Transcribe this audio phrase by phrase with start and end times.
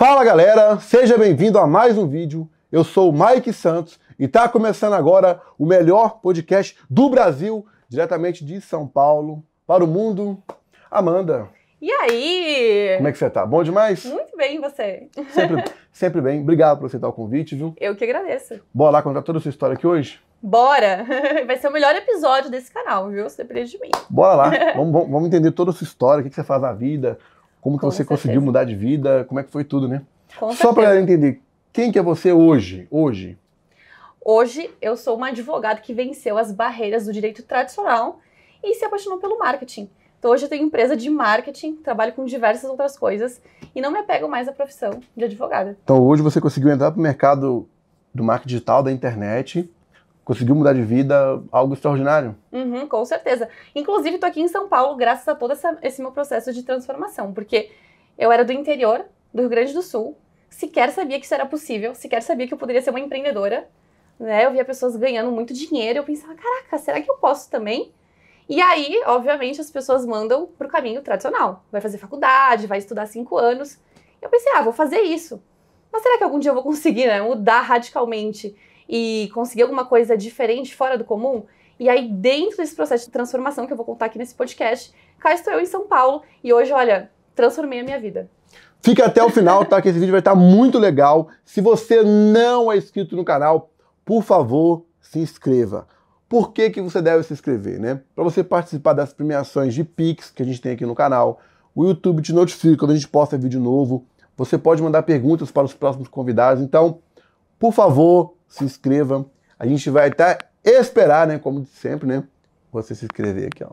[0.00, 2.48] Fala galera, seja bem-vindo a mais um vídeo.
[2.72, 8.42] Eu sou o Mike Santos e está começando agora o melhor podcast do Brasil, diretamente
[8.42, 10.42] de São Paulo para o mundo.
[10.90, 11.50] Amanda.
[11.82, 12.94] E aí?
[12.96, 13.44] Como é que você tá?
[13.44, 14.06] Bom demais?
[14.06, 15.06] Muito bem, você?
[15.34, 16.40] Sempre, sempre bem.
[16.40, 17.74] Obrigado por aceitar o convite, viu?
[17.78, 18.58] Eu que agradeço.
[18.72, 20.18] Bora lá contar toda a sua história aqui hoje?
[20.42, 21.04] Bora!
[21.46, 23.28] Vai ser o melhor episódio desse canal, viu?
[23.28, 23.90] Você de mim.
[24.08, 24.50] Bora lá.
[24.74, 27.18] vamos, vamos, entender toda a sua história, o que você faz na vida,
[27.60, 28.20] como que Com você certeza.
[28.20, 30.02] conseguiu mudar de vida, como é que foi tudo, né?
[30.38, 31.40] Com Só para entender,
[31.72, 32.86] quem que é você hoje?
[32.90, 33.38] Hoje?
[34.24, 38.20] Hoje eu sou uma advogada que venceu as barreiras do direito tradicional
[38.62, 39.88] e se apaixonou pelo marketing.
[40.18, 43.40] Então hoje eu tenho empresa de marketing, trabalho com diversas outras coisas
[43.74, 45.76] e não me apego mais à profissão de advogada.
[45.82, 47.66] Então hoje você conseguiu entrar para o mercado
[48.14, 49.70] do marketing digital, da internet,
[50.30, 52.36] conseguiu mudar de vida, algo extraordinário.
[52.52, 53.48] Uhum, com certeza.
[53.74, 57.32] Inclusive estou aqui em São Paulo graças a todo essa, esse meu processo de transformação,
[57.32, 57.72] porque
[58.16, 59.04] eu era do interior
[59.34, 60.16] do Rio Grande do Sul,
[60.48, 63.68] sequer sabia que isso era possível, sequer sabia que eu poderia ser uma empreendedora.
[64.20, 64.46] Né?
[64.46, 67.92] Eu via pessoas ganhando muito dinheiro, eu pensava, caraca, será que eu posso também?
[68.48, 71.64] E aí, obviamente, as pessoas mandam para o caminho tradicional.
[71.72, 73.80] Vai fazer faculdade, vai estudar cinco anos.
[74.22, 75.42] Eu pensei, ah, vou fazer isso.
[75.92, 78.54] Mas será que algum dia eu vou conseguir né, mudar radicalmente
[78.90, 81.44] e conseguir alguma coisa diferente, fora do comum?
[81.78, 85.32] E aí, dentro desse processo de transformação que eu vou contar aqui nesse podcast, cá
[85.32, 88.28] estou eu em São Paulo e hoje, olha, transformei a minha vida.
[88.82, 89.80] Fica até o final, tá?
[89.80, 91.28] Que esse vídeo vai estar muito legal.
[91.44, 93.70] Se você não é inscrito no canal,
[94.04, 95.86] por favor, se inscreva.
[96.28, 98.00] Por que, que você deve se inscrever, né?
[98.14, 101.40] Para você participar das premiações de Pix que a gente tem aqui no canal.
[101.74, 104.04] O YouTube te notifica quando a gente posta vídeo novo.
[104.36, 106.62] Você pode mandar perguntas para os próximos convidados.
[106.62, 106.98] Então,
[107.60, 109.26] por favor, se inscreva.
[109.58, 111.38] A gente vai até esperar, né?
[111.38, 112.24] Como sempre, né?
[112.72, 113.72] Você se inscrever aqui, ó.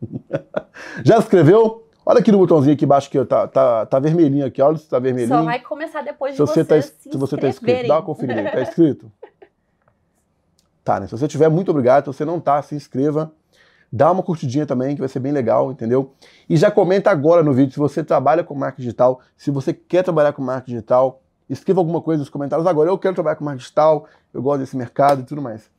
[1.04, 1.86] Já se inscreveu?
[2.06, 4.98] Olha aqui no botãozinho aqui embaixo que tá, tá, tá vermelhinho aqui, olha se tá
[4.98, 5.36] vermelhinho.
[5.36, 7.88] Só vai começar depois de se você, tá, se você tá inscrito.
[7.88, 9.12] Dá uma conferida, tá inscrito?
[10.82, 11.06] tá, né?
[11.06, 12.04] Se você tiver, muito obrigado.
[12.04, 13.30] Se você não tá, se inscreva.
[13.96, 16.12] Dá uma curtidinha também, que vai ser bem legal, entendeu?
[16.48, 20.02] E já comenta agora no vídeo se você trabalha com marketing digital, se você quer
[20.02, 22.90] trabalhar com marketing digital, escreva alguma coisa nos comentários agora.
[22.90, 25.70] Eu quero trabalhar com marketing digital, eu gosto desse mercado e tudo mais.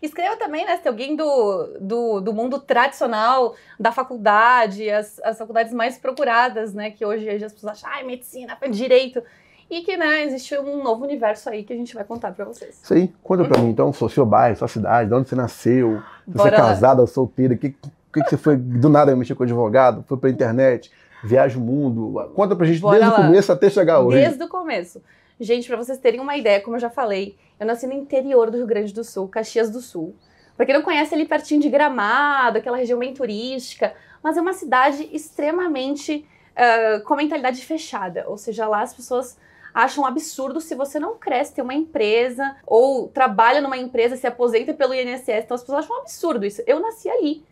[0.00, 5.74] Escreva também, né, se alguém do, do, do mundo tradicional, da faculdade, as, as faculdades
[5.74, 9.22] mais procuradas, né, que hoje as pessoas acham, ah, medicina, direito,
[9.70, 12.80] e que, né, existe um novo universo aí que a gente vai contar para vocês.
[12.82, 13.12] Isso aí.
[13.22, 16.50] Conta pra mim, então, seu bairro, sua cidade, de onde você nasceu, se você é
[16.52, 20.16] casada ou solteira, o que, que, que você foi, do nada, mexer com advogado, foi
[20.16, 20.90] pra internet,
[21.22, 22.32] viaja o mundo.
[22.34, 23.20] Conta pra gente Bora desde lá.
[23.20, 24.18] o começo até chegar hoje.
[24.18, 25.02] Desde o começo.
[25.38, 28.56] Gente, para vocês terem uma ideia, como eu já falei, eu nasci no interior do
[28.56, 30.14] Rio Grande do Sul, Caxias do Sul.
[30.56, 34.52] Pra quem não conhece, ali pertinho de Gramado, aquela região bem turística, mas é uma
[34.52, 36.26] cidade extremamente
[36.56, 38.24] uh, com a mentalidade fechada.
[38.26, 39.38] Ou seja, lá as pessoas
[39.78, 44.74] acham absurdo se você não cresce, tem uma empresa, ou trabalha numa empresa, se aposenta
[44.74, 45.44] pelo INSS.
[45.44, 46.60] Então as pessoas acham um absurdo isso.
[46.66, 47.44] Eu nasci ali.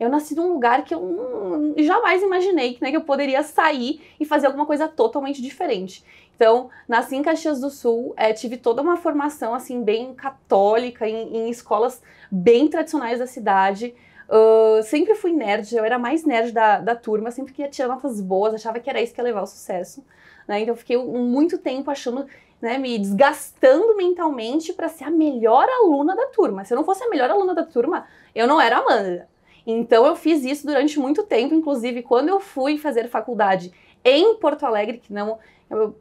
[0.00, 4.46] Eu nasci num lugar que eu jamais imaginei né, que eu poderia sair e fazer
[4.46, 6.02] alguma coisa totalmente diferente.
[6.34, 11.36] Então, nasci em Caxias do Sul, é, tive toda uma formação assim bem católica em,
[11.36, 13.94] em escolas bem tradicionais da cidade.
[14.26, 18.22] Uh, sempre fui nerd, eu era mais nerd da, da turma, sempre queria tirar notas
[18.22, 20.02] boas, achava que era isso que ia levar ao sucesso.
[20.46, 20.60] Né?
[20.60, 22.26] Então, fiquei muito tempo achando,
[22.60, 26.64] né, me desgastando mentalmente para ser a melhor aluna da turma.
[26.64, 29.28] Se eu não fosse a melhor aluna da turma, eu não era Amanda.
[29.66, 33.72] Então, eu fiz isso durante muito tempo, inclusive quando eu fui fazer faculdade
[34.04, 35.38] em Porto Alegre, que não
[35.70, 35.96] eu,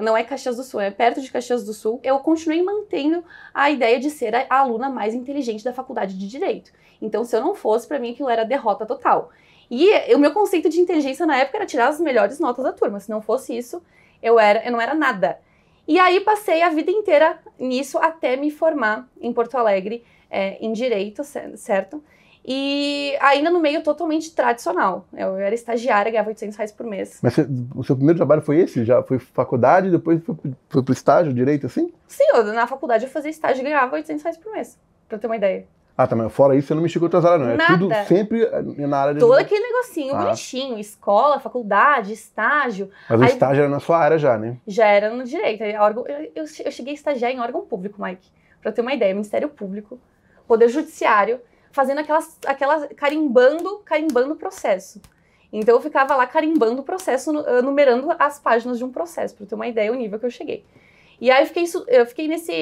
[0.00, 3.70] não é Caxias do Sul, é perto de Caxias do Sul, eu continuei mantendo a
[3.70, 6.72] ideia de ser a aluna mais inteligente da faculdade de Direito.
[7.00, 9.30] Então, se eu não fosse, para mim aquilo era derrota total.
[9.70, 12.98] E o meu conceito de inteligência na época era tirar as melhores notas da turma.
[12.98, 13.80] Se não fosse isso,
[14.20, 15.38] eu, era, eu não era nada.
[15.86, 20.72] E aí passei a vida inteira nisso até me formar em Porto Alegre é, em
[20.72, 21.22] Direito,
[21.56, 22.02] certo?
[22.44, 25.06] E ainda no meio totalmente tradicional.
[25.12, 27.18] Eu era estagiária, ganhava 800 reais por mês.
[27.22, 27.36] Mas
[27.74, 28.84] o seu primeiro trabalho foi esse?
[28.84, 30.34] Já foi faculdade, depois foi,
[30.68, 31.92] foi pro estágio, direito, assim?
[32.08, 34.78] Sim, eu, na faculdade eu fazia estágio e ganhava 800 reais por mês,
[35.08, 35.66] pra ter uma ideia.
[36.02, 36.26] Ah, também.
[36.26, 37.50] Tá, fora isso, você não mexia com outras áreas, não.
[37.50, 37.78] É Nada.
[37.78, 38.48] tudo sempre
[38.86, 39.20] na área de...
[39.20, 40.24] Todo aquele negocinho ah.
[40.24, 40.78] bonitinho.
[40.78, 42.90] Escola, faculdade, estágio.
[43.08, 44.56] Mas Aí, o estágio era na sua área já, né?
[44.66, 45.62] Já era no direito.
[45.62, 46.04] Eu,
[46.34, 48.28] eu, eu cheguei a estagiar em órgão público, Mike.
[48.62, 49.14] Pra ter uma ideia.
[49.14, 49.98] Ministério Público,
[50.46, 51.40] Poder Judiciário
[51.72, 55.00] fazendo aquelas, aquelas carimbando, carimbando o processo.
[55.52, 57.32] Então eu ficava lá carimbando o processo,
[57.62, 60.64] numerando as páginas de um processo, para ter uma ideia do nível que eu cheguei.
[61.20, 62.52] E aí eu fiquei, eu fiquei nesse,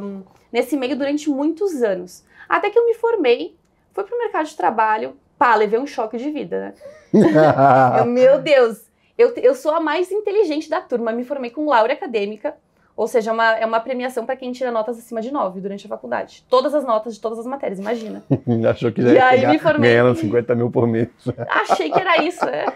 [0.00, 0.22] um,
[0.52, 2.24] nesse meio durante muitos anos.
[2.50, 3.54] Até que eu me formei,
[3.92, 6.74] fui pro mercado de trabalho, pá, levei um choque de vida, né?
[8.00, 8.82] eu, meu Deus,
[9.16, 12.54] Eu, eu sou a mais inteligente da turma, me formei com Laura Acadêmica,
[12.96, 15.86] ou seja, é uma, é uma premiação para quem tira notas acima de 9 durante
[15.86, 16.44] a faculdade.
[16.50, 18.22] Todas as notas de todas as matérias, imagina.
[18.68, 19.90] Achou que já E ia aí pegar me formei.
[19.90, 21.08] ganhando 50 mil por mês.
[21.48, 22.66] Achei que era isso, é.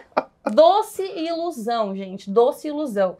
[0.50, 3.16] Doce ilusão, gente, doce ilusão.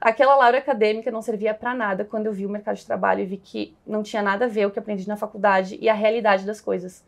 [0.00, 3.26] Aquela Laura acadêmica não servia para nada quando eu vi o mercado de trabalho e
[3.26, 6.46] vi que não tinha nada a ver o que aprendi na faculdade e a realidade
[6.46, 7.04] das coisas.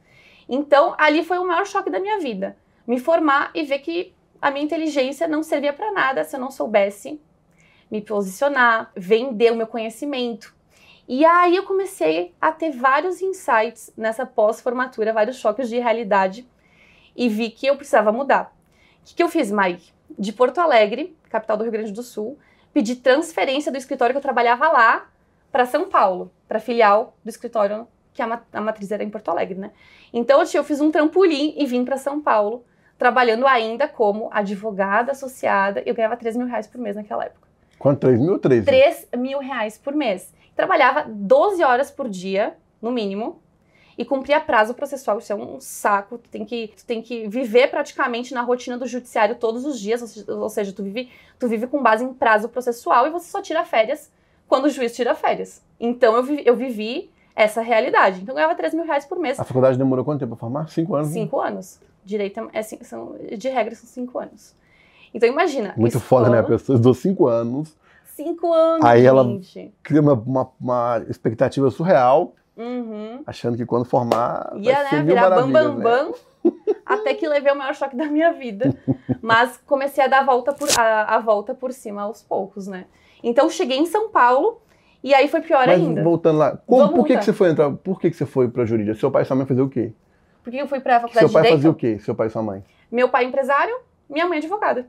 [0.46, 2.56] Então, ali foi o maior choque da minha vida.
[2.86, 6.50] Me formar e ver que a minha inteligência não servia para nada se eu não
[6.50, 7.18] soubesse
[7.90, 10.54] me posicionar, vender o meu conhecimento.
[11.08, 16.48] E aí eu comecei a ter vários insights nessa pós-formatura, vários choques de realidade
[17.14, 18.54] e vi que eu precisava mudar.
[19.00, 19.92] O que, que eu fiz, Mike?
[20.18, 22.38] De Porto Alegre, capital do Rio Grande do Sul,
[22.72, 25.06] pedi transferência do escritório que eu trabalhava lá
[25.50, 29.58] para São Paulo, para filial do escritório que a, a matriz era em Porto Alegre,
[29.58, 29.70] né?
[30.12, 32.64] Então eu, fiz um trampolim e vim para São Paulo,
[32.98, 35.82] trabalhando ainda como advogada associada.
[35.86, 37.48] Eu ganhava 3 mil reais por mês naquela época.
[37.78, 38.00] Quanto?
[38.00, 38.66] 3 mil ou 13?
[38.66, 40.32] 3 mil reais por mês.
[40.54, 43.41] Trabalhava 12 horas por dia, no mínimo,
[44.02, 45.18] e cumpria prazo processual.
[45.18, 46.18] Isso é um saco.
[46.18, 50.02] Tu tem que, tu tem que viver praticamente na rotina do judiciário todos os dias,
[50.02, 51.08] ou se- ou seja, tu vive,
[51.38, 54.10] tu vive com base em prazo processual e você só tira férias
[54.48, 55.62] quando o juiz tira férias.
[55.78, 58.20] Então eu vivi, eu vivi essa realidade.
[58.20, 59.38] Então eu ganhava 3 mil reais por mês.
[59.38, 60.68] A faculdade demorou quanto tempo pra formar?
[60.68, 61.08] Cinco anos?
[61.08, 61.14] né?
[61.14, 61.78] Cinco anos.
[62.04, 64.54] Direito é, cin- são, de regra são cinco anos.
[65.14, 65.74] Então imagina.
[65.76, 66.38] Muito foda, né?
[66.38, 67.76] A escola, pessoa estudou cinco anos,
[68.14, 69.72] Cinco anos, Aí ela- gente.
[69.82, 73.22] cria uma, uma, uma expectativa surreal, Uhum.
[73.26, 74.52] achando que quando formar.
[74.56, 75.82] Ia, vai né, virar bam, maravilhas, bam, né?
[76.44, 76.52] bam,
[76.84, 78.74] até que levei o maior choque da minha vida.
[79.22, 82.84] Mas comecei a dar a volta por, a, a volta por cima aos poucos, né?
[83.22, 84.60] Então cheguei em São Paulo
[85.02, 86.02] e aí foi pior Mas ainda.
[86.02, 87.70] voltando lá, como- Vamos por que, que você foi entrar?
[87.72, 88.96] Por que, que você foi pra jurídica?
[88.98, 89.92] Seu pai e sua mãe faziam o quê?
[90.42, 91.98] Porque eu fui pra faculdade Seu pai de fazia o quê?
[92.00, 92.64] Seu pai e sua mãe?
[92.90, 93.74] Meu pai é empresário,
[94.10, 94.88] minha mãe é advogada.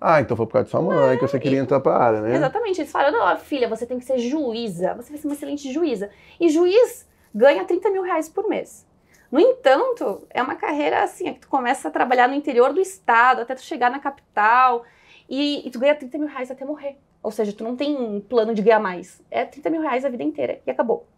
[0.00, 2.20] Ah, então foi por causa de sua mãe que você queria e- entrar pra área,
[2.20, 2.36] né?
[2.36, 2.80] Exatamente.
[2.80, 4.94] Eles falaram, ó, filha, você tem que ser juíza.
[4.94, 6.10] Você vai ser uma excelente juíza.
[6.38, 8.86] E juiz ganha 30 mil reais por mês.
[9.32, 12.80] No entanto, é uma carreira assim, é que tu começa a trabalhar no interior do
[12.80, 14.84] estado, até tu chegar na capital,
[15.28, 16.96] e, e tu ganha 30 mil reais até morrer.
[17.22, 19.20] Ou seja, tu não tem um plano de ganhar mais.
[19.30, 21.08] É 30 mil reais a vida inteira e acabou.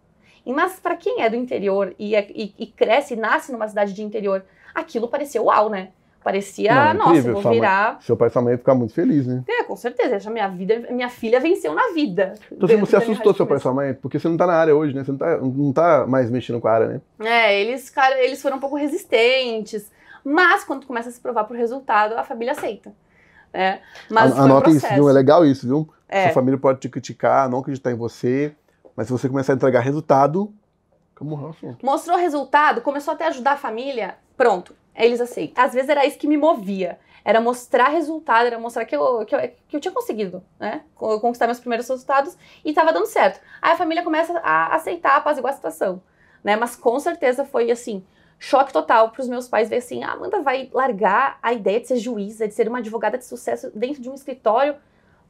[0.46, 3.92] E, mas para quem é do interior e, é- e- e cresce, nasce numa cidade
[3.92, 4.42] de interior,
[4.74, 5.90] aquilo parecia uau, né?
[6.22, 7.98] Parecia, Não, é nossa, incrível, vou sua mãe- virar.
[8.02, 9.44] Seu pai e sua mãe iam ficar muito felizes, né?
[9.48, 10.18] É, com certeza.
[10.18, 12.34] Já minha vida, minha filha venceu na vida.
[12.52, 14.54] Então você 30 mil assustou seu pai e sua mãe, porque você não tá na
[14.54, 15.04] área hoje, né?
[15.04, 17.00] Você não tá, não tá mais mexendo com a área, né?
[17.20, 19.90] É, eles, cara, eles foram um pouco resistentes.
[20.24, 22.92] Mas quando começa a se provar por resultado, a família aceita.
[23.52, 23.80] Né?
[24.10, 25.08] Mas um Anota isso, viu?
[25.08, 25.88] É legal isso, viu?
[26.08, 26.24] É.
[26.24, 28.54] Sua família pode te criticar, não acreditar em você,
[28.96, 30.52] mas se você começar a entregar resultado,
[31.14, 31.84] como o assunto.
[31.84, 34.74] Mostrou resultado, começou até a ajudar a família, pronto,
[35.06, 35.62] eles aceitam.
[35.64, 36.98] Às vezes era isso que me movia.
[37.24, 40.82] Era mostrar resultado, era mostrar que eu, que eu, que eu tinha conseguido, né?
[40.94, 43.40] Co- Conquistar meus primeiros resultados e estava dando certo.
[43.60, 46.00] Aí a família começa a aceitar, apaziguar a situação,
[46.42, 46.56] né?
[46.56, 48.02] Mas com certeza foi assim,
[48.38, 51.88] choque total para os meus pais ver assim, a Amanda vai largar a ideia de
[51.88, 54.76] ser juíza, de ser uma advogada de sucesso dentro de um escritório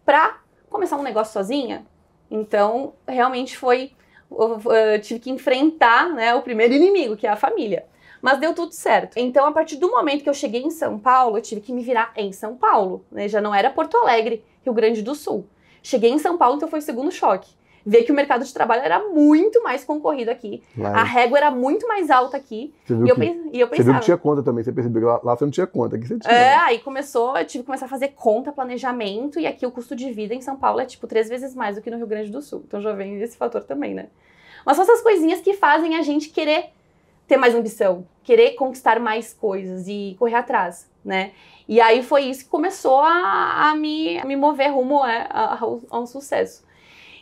[0.05, 0.39] para
[0.71, 1.85] começar um negócio sozinha.
[2.31, 3.93] Então, realmente foi
[4.31, 7.87] eu, eu tive que enfrentar né, o primeiro inimigo, que é a família.
[8.21, 9.17] Mas deu tudo certo.
[9.17, 11.83] Então, a partir do momento que eu cheguei em São Paulo, eu tive que me
[11.83, 13.05] virar em São Paulo.
[13.13, 13.29] Né?
[13.29, 15.47] Já não era Porto Alegre, Rio Grande do Sul.
[15.83, 17.57] Cheguei em São Paulo, então foi o segundo choque.
[17.87, 20.63] Ver que o mercado de trabalho era muito mais concorrido aqui.
[20.77, 22.75] A Lá, régua era muito mais alta aqui.
[22.85, 23.99] você viu, E eu, que, pens- e eu você viu pensava.
[24.01, 26.19] que tinha conta também, você percebeu que lá, lá você não tinha conta, aqui você
[26.19, 26.35] tinha.
[26.35, 26.55] É, né?
[26.57, 30.11] aí começou, eu tive que começar a fazer conta, planejamento, e aqui o custo de
[30.13, 32.43] vida em São Paulo é tipo três vezes mais do que no Rio Grande do
[32.43, 32.63] Sul.
[32.67, 34.09] Então já vem esse fator também, né?
[34.67, 36.71] Mas são essas coisinhas que fazem a gente querer
[37.29, 41.33] ter mais ambição, querer conquistar mais coisas e correr atrás, né?
[41.69, 45.59] E aí foi isso que começou a, a me, a me mover rumo a,
[45.91, 46.67] a- um sucesso.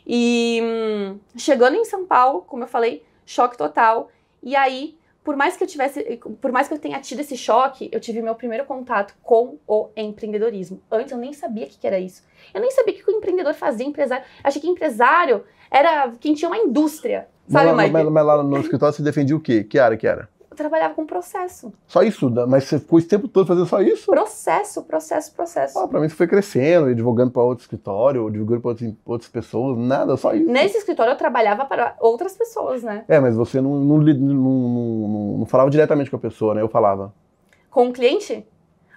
[0.07, 4.09] E hum, chegando em São Paulo, como eu falei, choque total.
[4.43, 7.89] E aí, por mais que eu tivesse, por mais que eu tenha tido esse choque,
[7.93, 10.81] eu tive meu primeiro contato com o empreendedorismo.
[10.91, 12.23] Antes eu nem sabia o que era isso.
[12.55, 14.25] Eu nem sabia o que o empreendedor fazia, empresário.
[14.45, 17.29] Achei que empresário era quem tinha uma indústria.
[17.49, 19.63] Sabe, mas, mas, mas lá no escritório você defendia o quê?
[19.65, 20.29] Que área que era?
[20.51, 21.71] Eu trabalhava com processo.
[21.87, 22.31] Só isso?
[22.49, 24.07] Mas você ficou esse tempo todo fazendo só isso?
[24.11, 25.79] Processo, processo, processo.
[25.79, 28.75] Ah, pra mim você foi crescendo, divulgando pra outro escritório, divulgando pra
[29.05, 30.51] outras, pessoas, nada, só isso.
[30.51, 33.05] Nesse escritório eu trabalhava para outras pessoas, né?
[33.07, 36.63] É, mas você não, não- não- não falava diretamente com a pessoa, né?
[36.63, 37.13] Eu falava.
[37.71, 38.47] Com o cliente?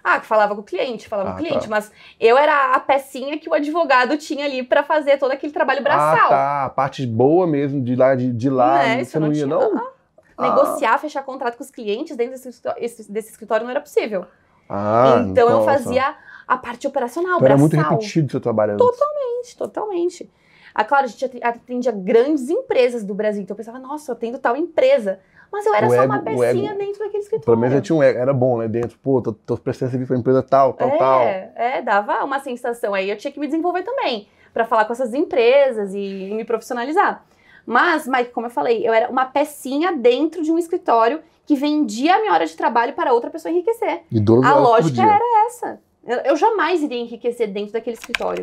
[0.02, 1.70] Ah, que falava com o cliente, falava Ah, com o cliente, tá.
[1.70, 5.82] mas eu era a pecinha que o advogado tinha ali para fazer todo aquele trabalho
[5.82, 6.26] braçal.
[6.26, 6.64] Ah, tá.
[6.66, 9.44] A parte boa mesmo de lá, de, de lá, Né, você isso não, não ia,
[9.44, 9.90] tinha- não?
[10.38, 14.24] Negociar, fechar contrato com os clientes dentro desse, escritório- esse- desse escritório não era possível.
[14.68, 15.72] Ah, então eu nossa.
[15.72, 16.14] fazia
[16.48, 17.92] a parte operacional, Então era muito braçal.
[17.92, 18.86] repetido o seu trabalho antes.
[18.86, 20.30] Totalmente, totalmente.
[20.74, 24.38] Ah, claro, a gente atendia grandes empresas do Brasil, então eu pensava, nossa, eu atendo
[24.38, 25.20] tal empresa.
[25.52, 27.44] Mas eu era O só ego- uma pecinha ego- dentro daquele escritório.
[27.44, 28.68] Pelo menos eu tinha um, era bom, né?
[28.68, 31.20] Dentro, pô, tô, tô prestando serviço pra empresa tal, tal, tal.
[31.22, 32.94] é, é, dava uma sensação.
[32.94, 37.24] Aí eu tinha que me desenvolver também, para falar com essas empresas e, me profissionalizar.
[37.66, 42.14] Mas, Mike, como eu falei, eu era uma pecinha dentro de um escritório que vendia
[42.14, 44.02] a minha hora de trabalho para outra pessoa enriquecer.
[44.10, 45.80] E 12 A lógica era essa.
[46.24, 48.42] Eu jamais iria enriquecer dentro daquele escritório.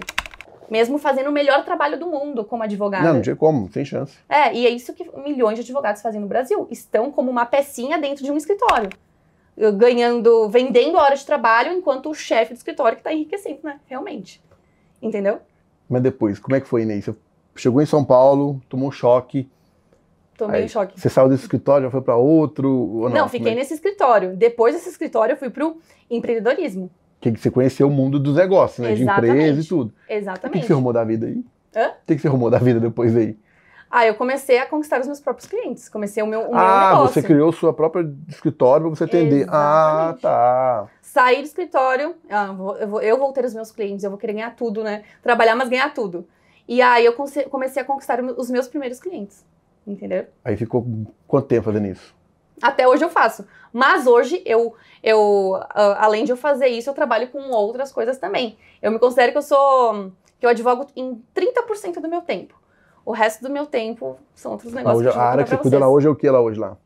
[0.69, 3.05] Mesmo fazendo o melhor trabalho do mundo como advogada.
[3.05, 4.17] Não, não tinha como, sem chance.
[4.27, 6.67] É, e é isso que milhões de advogados fazem no Brasil.
[6.69, 8.89] Estão como uma pecinha dentro de um escritório.
[9.75, 13.79] Ganhando, vendendo hora de trabalho, enquanto o chefe do escritório que está enriquecendo, né?
[13.87, 14.41] Realmente.
[15.01, 15.39] Entendeu?
[15.89, 17.05] Mas depois, como é que foi, Inês?
[17.05, 17.15] Você
[17.55, 19.49] chegou em São Paulo, tomou um choque.
[20.37, 20.99] Tô meio Aí, em choque.
[20.99, 22.69] Você saiu desse escritório, já foi pra outro?
[22.69, 24.35] Ou não, Não, fiquei é nesse escritório.
[24.35, 25.77] Depois desse escritório, eu fui pro
[26.09, 26.91] empreendedorismo.
[27.19, 28.93] Que você conheceu o mundo dos negócios, né?
[28.93, 29.31] De Exatamente.
[29.33, 29.89] empresa e tudo.
[29.89, 30.65] O que, que Exatamente.
[30.65, 31.43] você arrumou da vida aí?
[31.75, 31.89] Hã?
[31.89, 33.37] O que, que você arrumou da vida depois aí?
[33.89, 35.87] Ah, eu comecei a conquistar os meus próprios clientes.
[35.87, 37.13] Comecei o meu, o meu ah, negócio.
[37.13, 39.47] você criou sua própria escritório pra você atender.
[39.49, 40.21] Ah, Exatamente.
[40.21, 40.87] tá.
[41.01, 42.47] Saí do escritório, ah,
[42.79, 45.03] eu, vou, eu vou ter os meus clientes, eu vou querer ganhar tudo, né?
[45.23, 46.27] Trabalhar, mas ganhar tudo.
[46.67, 49.45] E aí eu comecei a conquistar os meus primeiros clientes.
[49.85, 50.25] Entendeu?
[50.43, 50.85] Aí ficou
[51.25, 52.13] quanto tempo fazendo isso?
[52.61, 53.45] Até hoje eu faço.
[53.71, 54.73] Mas hoje eu,
[55.03, 58.57] eu ah, além de eu fazer isso, eu trabalho com outras coisas também.
[58.81, 60.11] Eu me considero que eu sou.
[60.39, 62.55] que eu advogo em 30% do meu tempo.
[63.05, 64.99] O resto do meu tempo são outros negócios.
[64.99, 66.59] Hoje, que eu a área que você cuida lá hoje é o que lá hoje
[66.59, 66.77] lá?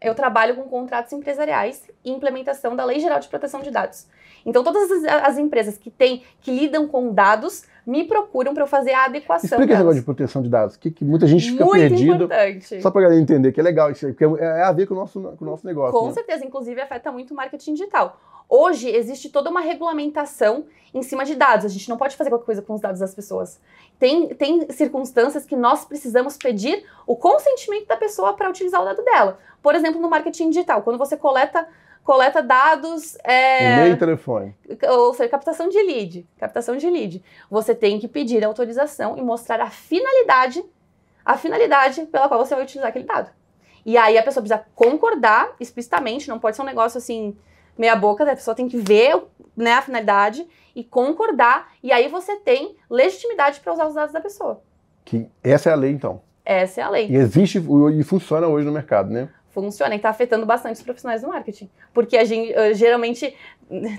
[0.00, 4.06] Eu trabalho com contratos empresariais e implementação da Lei Geral de Proteção de Dados.
[4.46, 8.66] Então, todas as, as empresas que têm, que lidam com dados, me procuram para eu
[8.66, 9.46] fazer a adequação.
[9.46, 10.76] Explica esse negócio de proteção de dados.
[10.76, 12.14] Que, que muita gente fica Muito perdida.
[12.14, 12.82] importante.
[12.82, 14.94] Só pra galera entender que é legal isso aí, porque é, é a ver com
[14.94, 15.98] o nosso, com o nosso negócio.
[15.98, 16.12] Com né?
[16.12, 18.18] certeza, inclusive afeta muito o marketing digital.
[18.48, 21.64] Hoje existe toda uma regulamentação em cima de dados.
[21.64, 23.60] A gente não pode fazer qualquer coisa com os dados das pessoas.
[23.98, 29.04] Tem, tem circunstâncias que nós precisamos pedir o consentimento da pessoa para utilizar o dado
[29.04, 29.38] dela.
[29.62, 31.68] Por exemplo, no marketing digital, quando você coleta,
[32.04, 33.16] coleta dados.
[33.24, 34.54] é, E-mail e telefone.
[34.88, 37.22] ou seja, captação de lead, captação de lead.
[37.50, 40.64] Você tem que pedir autorização e mostrar a finalidade,
[41.24, 43.30] a finalidade pela qual você vai utilizar aquele dado.
[43.84, 47.36] E aí a pessoa precisa concordar explicitamente, não pode ser um negócio assim
[47.78, 49.22] meia boca, a pessoa tem que ver,
[49.56, 54.20] né, a finalidade e concordar, e aí você tem legitimidade para usar os dados da
[54.20, 54.62] pessoa.
[55.04, 56.20] Que essa é a lei, então.
[56.44, 57.08] Essa é a lei.
[57.08, 57.62] E existe
[57.94, 59.28] e funciona hoje no mercado, né?
[59.50, 61.68] Funciona e está afetando bastante os profissionais do marketing.
[61.92, 63.34] Porque a gente, eh, geralmente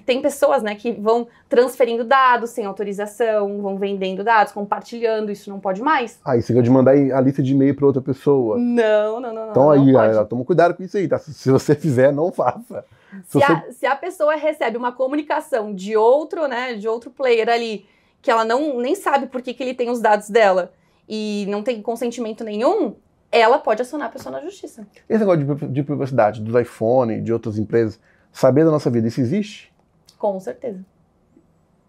[0.05, 5.59] tem pessoas né, que vão transferindo dados sem autorização, vão vendendo dados, compartilhando, isso não
[5.59, 6.19] pode mais.
[6.25, 8.57] Aí você gosta de mandar a lista de e-mail para outra pessoa.
[8.57, 9.51] Não, não, não.
[9.51, 11.17] Então não, aí, não galera, toma cuidado com isso aí, tá?
[11.19, 12.85] Se se você fizer, não faça.
[13.25, 17.09] Se Se, você- a, se a pessoa recebe uma comunicação de outro, né, de outro
[17.11, 17.85] player ali,
[18.21, 20.71] que ela não nem sabe por que, que ele tem os dados dela
[21.09, 22.95] e não tem consentimento nenhum,
[23.31, 24.85] ela pode acionar a pessoa na justiça.
[25.07, 27.99] Esse negócio de, de privacidade dos iPhone, de outras empresas,
[28.31, 29.73] saber da nossa vida, isso existe?
[30.17, 30.83] Com certeza.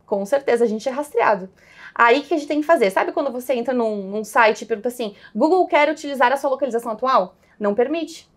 [0.07, 1.49] Com certeza, a gente é rastreado.
[1.95, 2.91] Aí o que a gente tem que fazer?
[2.91, 6.51] Sabe quando você entra num, num site e pergunta assim: Google quer utilizar a sua
[6.51, 7.35] localização atual?
[7.59, 8.31] Não permite.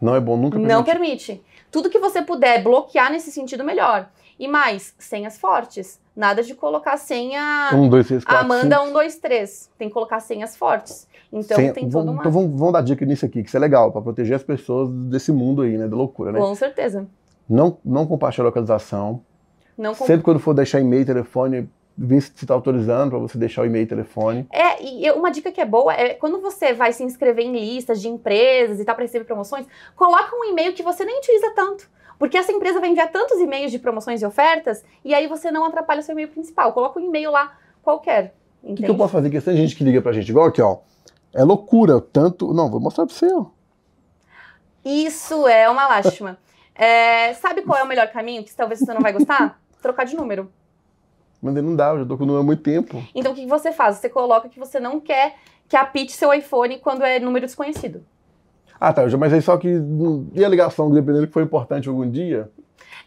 [0.00, 1.34] Não é bom nunca Não permitir.
[1.36, 1.44] permite.
[1.70, 4.08] Tudo que você puder bloquear nesse sentido, melhor.
[4.38, 6.00] E mais, senhas fortes.
[6.14, 8.90] Nada de colocar senha Um, dois, três, quatro, Amanda cinco.
[8.90, 9.70] 1, 2, 3.
[9.76, 11.08] Tem que colocar senhas fortes.
[11.32, 12.20] Então Senha- tem toda uma.
[12.20, 14.88] Então vamos, vamos dar dica nisso aqui, que isso é legal, para proteger as pessoas
[14.90, 15.86] desse mundo aí, né?
[15.86, 16.38] Da loucura, né?
[16.40, 17.06] Com certeza.
[17.48, 19.22] Não, não compartilhar a localização.
[19.76, 23.62] Não com- Sempre quando for deixar e-mail telefone, vê se está autorizando para você deixar
[23.62, 24.46] o e-mail e telefone.
[24.52, 28.00] É, e uma dica que é boa é quando você vai se inscrever em listas
[28.00, 29.66] de empresas e tal para receber promoções,
[29.96, 31.88] coloca um e-mail que você nem utiliza tanto.
[32.18, 35.64] Porque essa empresa vai enviar tantos e-mails de promoções e ofertas, e aí você não
[35.64, 36.72] atrapalha o seu e-mail principal.
[36.72, 38.34] Coloca um e-mail lá qualquer.
[38.60, 39.30] O que, que eu posso fazer?
[39.30, 40.78] Que tem gente que liga pra gente, igual aqui, ó.
[41.34, 42.52] É loucura, tanto.
[42.52, 43.46] Não, vou mostrar pra você, ó.
[44.84, 46.38] Isso é uma lástima.
[46.80, 48.44] É, sabe qual é o melhor caminho?
[48.44, 49.60] Que talvez você não vai gostar?
[49.82, 50.48] Trocar de número.
[51.42, 53.02] Mas não dá, eu já tô com o número há muito tempo.
[53.12, 53.96] Então o que você faz?
[53.96, 55.34] Você coloca que você não quer
[55.68, 58.04] que apite seu iPhone quando é número desconhecido.
[58.80, 59.68] Ah, tá, mas aí só que.
[60.32, 62.48] E a ligação, dependendo que foi importante algum dia?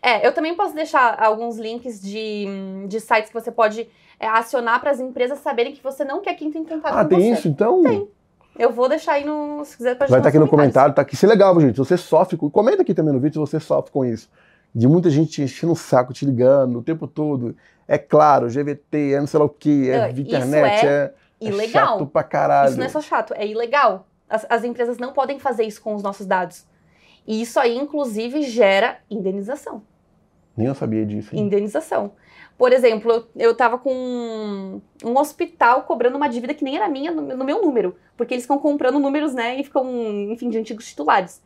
[0.01, 2.46] É, eu também posso deixar alguns links de,
[2.88, 3.88] de sites que você pode
[4.22, 7.04] é, acionar para as empresas saberem que você não quer que entre em contato Ah,
[7.04, 7.32] tem você.
[7.32, 7.48] isso?
[7.48, 7.82] Então.
[7.82, 8.08] Tem.
[8.56, 9.66] Eu vou deixar aí no.
[9.66, 11.16] Se quiser, Vai estar aqui no comentário, tá aqui.
[11.16, 11.74] Isso é legal, gente.
[11.74, 12.48] Se você sofre com.
[12.50, 14.30] Comenta aqui também no vídeo se você sofre com isso.
[14.75, 17.56] De muita gente enchendo o saco, te ligando o tempo todo.
[17.88, 21.88] É claro, GVT, é não sei lá o que, é Não, internet, é, é Ilegal.
[21.98, 22.70] chato pra caralho.
[22.70, 24.08] Isso não é só chato, é ilegal.
[24.30, 26.66] As, as empresas não podem fazer isso com os nossos dados.
[27.28, 29.82] E isso aí, inclusive, gera indenização.
[30.56, 31.36] Nem eu sabia disso.
[31.36, 31.42] Hein?
[31.44, 32.12] Indenização.
[32.62, 37.10] Por exemplo, eu estava com um, um, hospital cobrando uma dívida que nem era minha
[37.12, 39.84] no, no, meu número, porque eles ficam comprando números, né, e ficam,
[40.30, 41.41] enfim, de antigos titulares.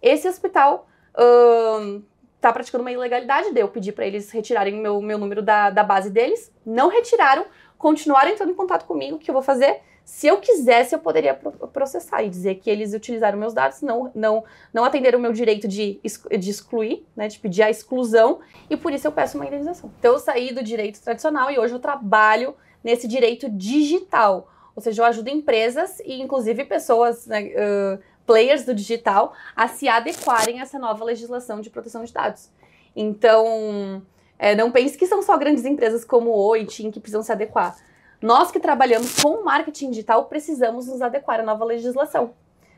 [0.00, 0.86] Esse hospital
[1.16, 2.00] uh,
[2.40, 5.82] tá praticando uma ilegalidade, daí eu pedi para eles retirarem meu, meu número da, da
[5.82, 7.46] base deles, não retiraram,
[7.76, 9.80] continuaram entrando em contato comigo, que eu vou fazer?
[10.04, 14.44] Se eu quisesse, eu poderia processar e dizer que eles utilizaram meus dados, não, não,
[14.72, 16.00] não atenderam o meu direito de,
[16.38, 19.90] de excluir, né, de pedir a exclusão, e por isso eu peço uma indenização.
[19.98, 24.50] Então eu saí do direito tradicional e hoje eu trabalho nesse direito digital.
[24.74, 29.88] Ou seja, eu ajudo empresas e inclusive pessoas, né, uh, players do digital, a se
[29.88, 32.50] adequarem a essa nova legislação de proteção de dados.
[32.94, 34.02] Então,
[34.38, 37.76] é, não pense que são só grandes empresas como o Oi, que precisam se adequar.
[38.20, 42.34] Nós que trabalhamos com marketing digital precisamos nos adequar à nova legislação.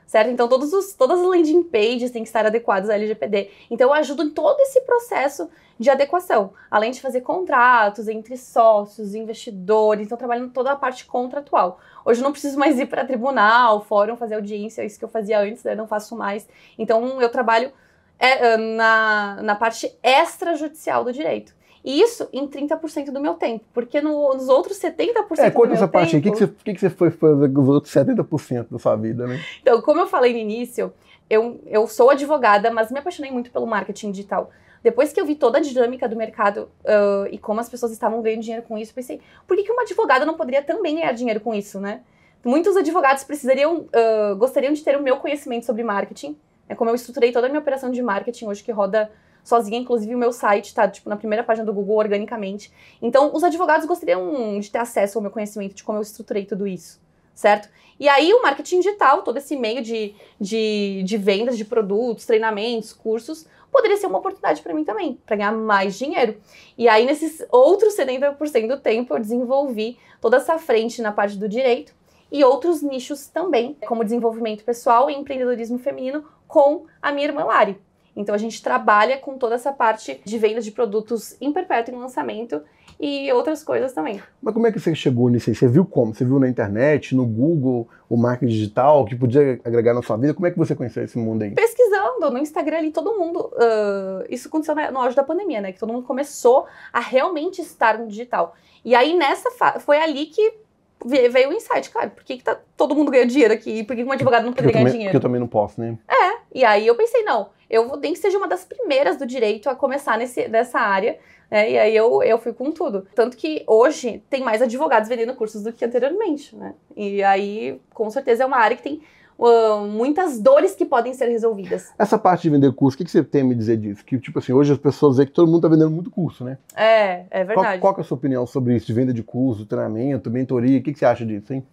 [0.06, 0.30] Certo?
[0.30, 3.50] Então, todos os, todas as landing pages têm que estar adequadas à LGPD.
[3.70, 9.14] Então, eu ajudo em todo esse processo de adequação, além de fazer contratos entre sócios,
[9.14, 11.80] investidores, então trabalhando toda a parte contratual.
[12.04, 15.40] Hoje eu não preciso mais ir para tribunal, fórum, fazer audiência, isso que eu fazia
[15.40, 15.74] antes, né?
[15.74, 16.46] não faço mais.
[16.78, 17.72] Então, eu trabalho
[18.18, 21.54] é, na, na parte extrajudicial do direito.
[21.84, 23.64] E isso em 30% do meu tempo.
[23.74, 24.92] Porque no, nos outros 70%
[25.38, 25.92] é, do meu essa tempo...
[25.92, 26.20] parte aí.
[26.20, 28.96] O que, que, você, que, que você foi fazer com os outros 70% da sua
[28.96, 29.40] vida, né?
[29.60, 30.92] Então, como eu falei no início,
[31.28, 34.50] eu, eu sou advogada, mas me apaixonei muito pelo marketing digital.
[34.82, 38.20] Depois que eu vi toda a dinâmica do mercado uh, e como as pessoas estavam
[38.20, 41.40] ganhando dinheiro com isso, pensei, por que, que uma advogada não poderia também ganhar dinheiro
[41.40, 42.00] com isso, né?
[42.44, 46.36] Muitos advogados precisariam, uh, gostariam de ter o meu conhecimento sobre marketing,
[46.68, 49.10] é como eu estruturei toda a minha operação de marketing hoje que roda
[49.42, 52.72] sozinha, inclusive o meu site está tipo na primeira página do Google organicamente.
[53.00, 56.66] Então, os advogados gostariam de ter acesso ao meu conhecimento de como eu estruturei tudo
[56.66, 57.00] isso,
[57.34, 57.68] certo?
[57.98, 62.92] E aí o marketing digital, todo esse meio de, de, de vendas de produtos, treinamentos,
[62.92, 66.36] cursos, poderia ser uma oportunidade para mim também, para ganhar mais dinheiro.
[66.76, 71.48] E aí, nesses outros 70% do tempo, eu desenvolvi toda essa frente na parte do
[71.48, 71.94] direito
[72.30, 77.78] e outros nichos também, como desenvolvimento pessoal e empreendedorismo feminino com a minha irmã Lari.
[78.14, 81.98] Então a gente trabalha com toda essa parte de venda de produtos em perpétuo em
[81.98, 82.62] lançamento
[83.00, 84.22] e outras coisas também.
[84.40, 85.56] Mas como é que você chegou nisso aí?
[85.56, 86.14] Você viu como?
[86.14, 90.34] Você viu na internet, no Google, o marketing digital, que podia agregar na sua vida?
[90.34, 91.50] Como é que você conheceu esse mundo aí?
[91.50, 93.50] Pesquisando no Instagram ali, todo mundo.
[93.54, 95.72] Uh, isso aconteceu no auge da pandemia, né?
[95.72, 98.54] Que todo mundo começou a realmente estar no digital.
[98.84, 100.61] E aí nessa foi ali que
[101.04, 103.84] veio o insight, cara, por que, que tá todo mundo ganhando dinheiro aqui?
[103.84, 105.10] Por que um advogado não poderia ganhar também, dinheiro?
[105.10, 105.98] Porque eu também não posso, né?
[106.08, 109.26] É, e aí eu pensei, não, eu vou nem que seja uma das primeiras do
[109.26, 111.18] direito a começar nesse, nessa área.
[111.50, 111.70] Né?
[111.70, 113.06] E aí eu, eu fui com tudo.
[113.14, 116.74] Tanto que hoje tem mais advogados vendendo cursos do que anteriormente, né?
[116.96, 119.02] E aí, com certeza, é uma área que tem
[119.38, 121.92] uh, muitas dores que podem ser resolvidas.
[121.98, 124.04] Essa parte de vender curso, o que, que você tem a me dizer disso?
[124.04, 126.58] Que, tipo assim, hoje as pessoas dizem que todo mundo está vendendo muito curso, né?
[126.74, 127.80] É, é verdade.
[127.80, 130.78] Qual, qual é a sua opinião sobre isso, de venda de curso, treinamento, mentoria?
[130.78, 131.64] O que, que você acha disso, hein?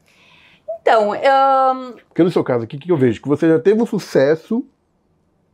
[0.82, 1.93] Então, um...
[2.08, 3.22] Porque no seu caso aqui, o que eu vejo?
[3.22, 4.65] Que você já teve um sucesso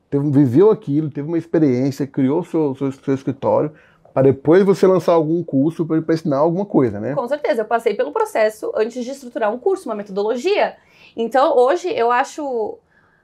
[0.09, 3.73] teve, viveu aquilo, teve uma experiência, criou seu, seu, seu escritório,
[4.13, 7.13] para depois você lançar algum curso para ensinar alguma coisa, né?
[7.13, 10.75] Com certeza, eu passei pelo processo antes de estruturar um curso, uma metodologia.
[11.15, 12.77] Então, hoje eu acho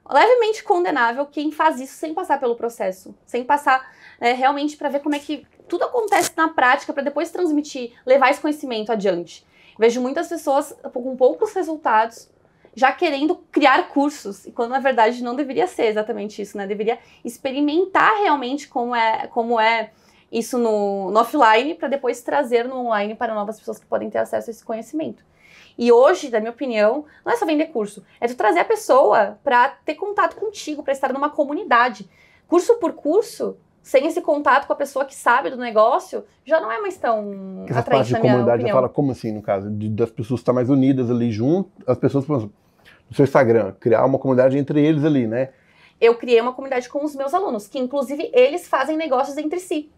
[0.08, 3.88] levemente condenável quem faz isso sem passar pelo processo, sem passar
[4.20, 8.30] né, realmente para ver como é que tudo acontece na prática para depois transmitir, levar
[8.30, 9.46] esse conhecimento adiante.
[9.78, 12.30] Vejo muitas pessoas com poucos resultados
[12.74, 16.66] já querendo criar cursos, e quando na verdade não deveria ser exatamente isso, né?
[16.66, 19.90] Deveria experimentar realmente como é, como é
[20.30, 24.18] isso no, no offline para depois trazer no online para novas pessoas que podem ter
[24.18, 25.22] acesso a esse conhecimento.
[25.78, 29.38] E hoje, na minha opinião, não é só vender curso, é tu trazer a pessoa
[29.42, 32.08] para ter contato contigo, para estar numa comunidade.
[32.46, 36.70] Curso por curso, sem esse contato com a pessoa que sabe do negócio, já não
[36.70, 40.10] é mais tão Essa atraente parte de comunidade fala como assim, no caso, de, das
[40.10, 42.50] pessoas estar mais unidas ali junto, as pessoas, no
[43.12, 45.50] seu Instagram, criar uma comunidade entre eles ali, né?
[46.00, 49.90] Eu criei uma comunidade com os meus alunos, que inclusive eles fazem negócios entre si.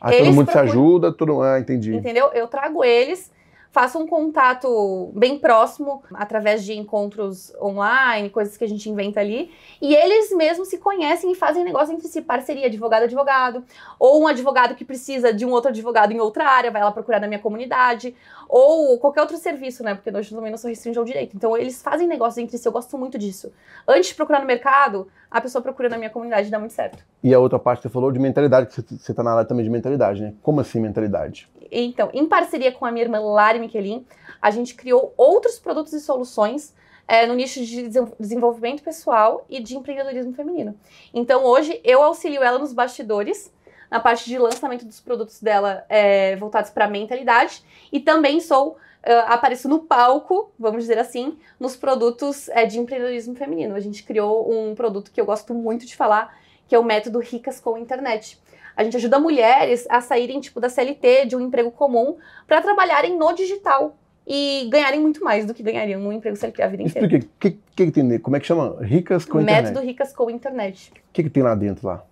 [0.00, 0.66] Ah, eles todo mundo procuram...
[0.66, 1.94] se ajuda, todo Ah, entendi.
[1.94, 2.26] Entendeu?
[2.34, 3.32] Eu trago eles
[3.74, 9.50] faça um contato bem próximo através de encontros online, coisas que a gente inventa ali,
[9.82, 13.64] e eles mesmos se conhecem e fazem negócio entre si, parceria advogado-advogado,
[13.98, 17.18] ou um advogado que precisa de um outro advogado em outra área, vai lá procurar
[17.18, 18.14] na minha comunidade,
[18.48, 19.96] ou qualquer outro serviço, né?
[19.96, 21.34] Porque nós também não sou restringido ao direito.
[21.34, 23.52] Então eles fazem negócios entre si, eu gosto muito disso.
[23.88, 27.04] Antes de procurar no mercado, a pessoa procura na minha comunidade, dá muito certo.
[27.24, 29.64] E a outra parte que você falou de mentalidade, que você está na área também
[29.64, 30.34] de mentalidade, né?
[30.40, 31.50] Como assim mentalidade?
[31.82, 34.06] Então, em parceria com a minha irmã Lari Miquelin,
[34.40, 36.74] a gente criou outros produtos e soluções
[37.06, 40.78] é, no nicho de desenvolvimento pessoal e de empreendedorismo feminino.
[41.12, 43.52] Então, hoje, eu auxilio ela nos bastidores
[43.90, 49.20] na parte de lançamento dos produtos dela é, voltados para mentalidade e também sou Uh,
[49.26, 53.74] apareço no palco, vamos dizer assim, nos produtos é, de empreendedorismo feminino.
[53.74, 56.34] A gente criou um produto que eu gosto muito de falar,
[56.66, 58.40] que é o método Ricas com Internet.
[58.76, 63.16] A gente ajuda mulheres a saírem tipo da CLT, de um emprego comum, para trabalharem
[63.16, 67.06] no digital e ganharem muito mais do que ganhariam no emprego CLT a vida inteira.
[67.06, 68.78] Explica, o que, que, tem, como é que chama?
[68.82, 69.64] Ricas com Internet?
[69.64, 70.90] Método Ricas com Internet.
[70.90, 72.04] O que, que tem lá dentro lá?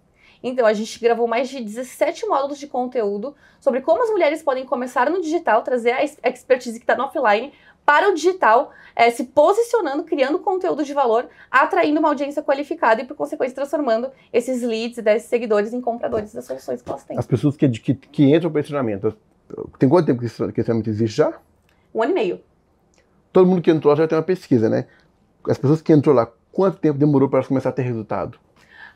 [0.42, 4.66] Então, a gente gravou mais de 17 módulos de conteúdo sobre como as mulheres podem
[4.66, 7.53] começar no digital, trazer a expertise que está no offline
[7.85, 13.05] para o digital, é, se posicionando, criando conteúdo de valor, atraindo uma audiência qualificada e,
[13.05, 17.18] por consequência, transformando esses leads e esses seguidores em compradores das soluções que elas têm.
[17.18, 19.16] As pessoas que, que, que entram para esse treinamento,
[19.79, 21.33] tem quanto tempo que esse, que esse treinamento existe já?
[21.95, 22.40] Um ano e meio.
[23.33, 24.87] Todo mundo que entrou já tem uma pesquisa, né?
[25.49, 28.38] As pessoas que entrou lá, quanto tempo demorou para elas começar a ter resultado?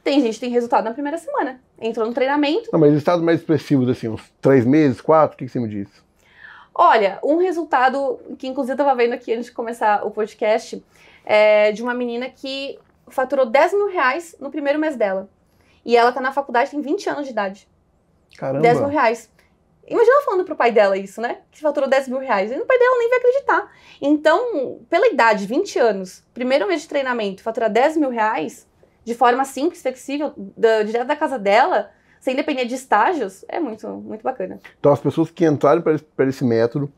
[0.04, 1.60] Tem gente que tem resultado na primeira semana.
[1.80, 2.70] Entrou no treinamento.
[2.72, 5.68] Não, mas resultados mais expressivos, assim, uns três meses, quatro, o que, que você me
[5.68, 5.88] diz?
[6.78, 10.84] Olha, um resultado que inclusive eu estava vendo aqui antes de começar o podcast,
[11.24, 15.26] é de uma menina que faturou 10 mil reais no primeiro mês dela.
[15.82, 17.66] E ela tá na faculdade, tem 20 anos de idade.
[18.36, 18.60] Caramba.
[18.60, 19.30] 10 mil reais.
[19.88, 21.38] Imagina falando pro pai dela isso, né?
[21.50, 22.50] Que faturou 10 mil reais.
[22.50, 23.72] E o pai dela nem vai acreditar.
[24.02, 28.68] Então, pela idade, 20 anos, primeiro mês de treinamento, faturar 10 mil reais,
[29.02, 33.86] de forma simples, flexível, da, direto da casa dela, sem depender de estágios, é muito,
[33.88, 34.58] muito bacana.
[34.78, 36.92] Então, as pessoas que entrarem para esse, método,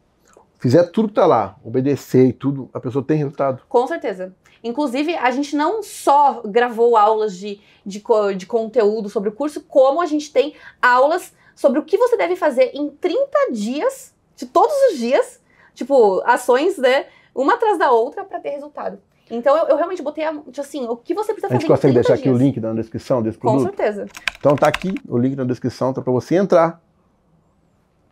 [0.58, 3.62] fizer tudo que está lá, obedecer e tudo, a pessoa tem resultado?
[3.68, 4.34] Com certeza.
[4.62, 8.02] Inclusive, a gente não só gravou aulas de, de,
[8.36, 12.36] de conteúdo sobre o curso, como a gente tem aulas sobre o que você deve
[12.36, 15.40] fazer em 30 dias, de todos os dias,
[15.74, 19.00] tipo, ações, né, uma atrás da outra para ter resultado.
[19.30, 21.56] Então eu, eu, realmente botei a, tipo assim, o que você precisa fazer.
[21.56, 22.20] A gente consegue deixar dias.
[22.20, 23.60] aqui o link na descrição desse produto?
[23.60, 24.06] Com certeza.
[24.38, 26.80] Então tá aqui o link na descrição, tá para você entrar.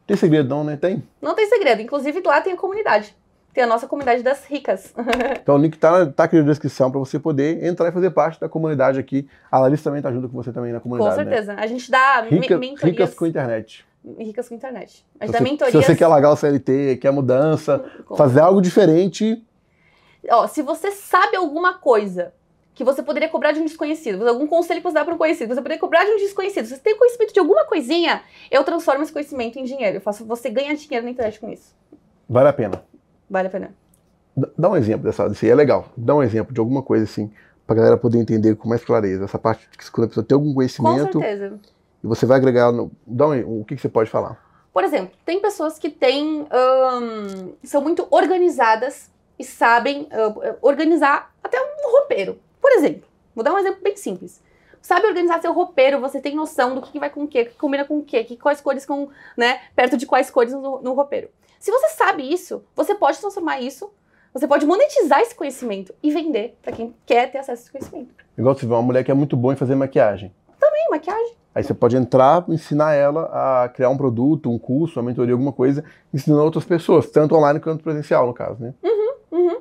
[0.07, 0.77] Tem segredo não, né?
[0.77, 1.03] Tem?
[1.21, 1.83] Não tem segredo.
[1.83, 3.17] Inclusive lá tem a comunidade.
[3.53, 4.95] Tem a nossa comunidade das ricas.
[5.41, 8.39] então o link tá, tá aqui na descrição para você poder entrar e fazer parte
[8.39, 9.27] da comunidade aqui.
[9.51, 11.17] A Larissa também tá junto com você também na comunidade.
[11.17, 11.31] Com né?
[11.31, 11.55] certeza.
[11.55, 11.63] Né?
[11.63, 12.83] A gente dá Rica, mentorias.
[12.83, 13.87] Ricas com internet.
[14.19, 15.05] Ricas com internet.
[15.19, 15.73] A gente se dá você, mentorias.
[15.73, 17.83] Se você quer largar o CLT, quer mudança,
[18.17, 19.43] fazer algo diferente,
[20.31, 22.33] ó, se você sabe alguma coisa
[22.75, 25.49] que você poderia cobrar de um desconhecido, algum conselho que você dá para um conhecido,
[25.49, 29.03] você poderia cobrar de um desconhecido, se você tem conhecimento de alguma coisinha, eu transformo
[29.03, 29.97] esse conhecimento em dinheiro.
[29.97, 31.75] Eu faço você ganhar dinheiro na internet com isso.
[32.29, 32.85] Vale a pena.
[33.31, 33.75] Vale a pena.
[34.59, 35.87] Dá um exemplo dessa, desse aí, é legal.
[35.97, 37.33] Dá um exemplo de alguma coisa assim,
[37.67, 39.25] pra galera poder entender com mais clareza.
[39.25, 41.19] Essa parte que quando a pessoa tem algum conhecimento.
[41.19, 41.59] Com certeza.
[42.05, 42.71] E você vai agregar.
[42.73, 44.45] No, dá um, o que, que você pode falar?
[44.71, 46.47] Por exemplo, tem pessoas que têm.
[47.65, 52.39] São muito organizadas e sabem uh, organizar até um roupeiro.
[52.61, 54.43] Por exemplo, vou dar um exemplo bem simples.
[54.81, 57.85] Sabe organizar seu roupeiro, você tem noção do que, vai com o que, que combina
[57.85, 61.29] com o que, que quais cores com, né, perto de quais cores no, no roupeiro.
[61.59, 63.91] Se você sabe isso, você pode transformar isso,
[64.33, 68.15] você pode monetizar esse conhecimento e vender para quem quer ter acesso a esse conhecimento.
[68.39, 70.33] Igual você vê uma mulher que é muito boa em fazer maquiagem.
[70.61, 71.37] Também, maquiagem.
[71.55, 75.53] Aí você pode entrar, ensinar ela a criar um produto, um curso, uma mentoria, alguma
[75.53, 78.75] coisa, ensinando outras pessoas, tanto online quanto presencial, no caso, né?
[78.85, 79.06] Uhum.
[79.31, 79.59] Uhum.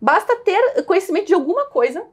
[0.00, 2.04] Basta ter conhecimento de alguma coisa,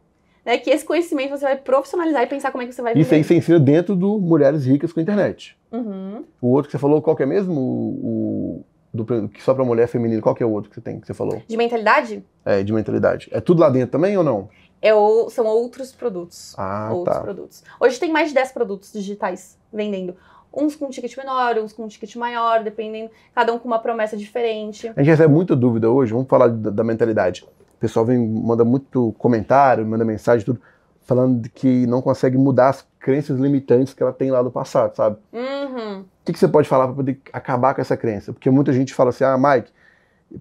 [0.46, 0.58] né?
[0.58, 3.06] Que esse conhecimento você vai profissionalizar e pensar como é que você vai viver.
[3.06, 5.58] Isso aí você ensina dentro do Mulheres Ricas com a Internet.
[5.72, 6.24] Uhum.
[6.42, 7.60] O outro que você falou, qual que é mesmo?
[7.60, 11.00] O, do, que só para mulher feminina, qual que é o outro que você tem,
[11.00, 11.42] que você falou?
[11.48, 12.24] De mentalidade?
[12.46, 13.28] É, de mentalidade.
[13.32, 14.50] É tudo lá dentro também ou não?
[14.82, 16.54] É o, são outros produtos.
[16.58, 17.24] Ah, outros tá.
[17.24, 17.64] produtos.
[17.80, 20.16] Hoje tem mais de 10 produtos digitais vendendo
[20.54, 23.80] uns com um ticket menor, uns com um ticket maior, dependendo, cada um com uma
[23.80, 24.88] promessa diferente.
[24.96, 27.44] A gente recebe muita dúvida hoje, vamos falar da, da mentalidade.
[27.44, 30.62] O pessoal vem, manda muito comentário, manda mensagem, tudo,
[31.02, 35.18] falando que não consegue mudar as crenças limitantes que ela tem lá do passado, sabe?
[35.34, 36.02] Uhum.
[36.02, 38.32] O que, que você pode falar para poder acabar com essa crença?
[38.32, 39.72] Porque muita gente fala assim, ah, Mike,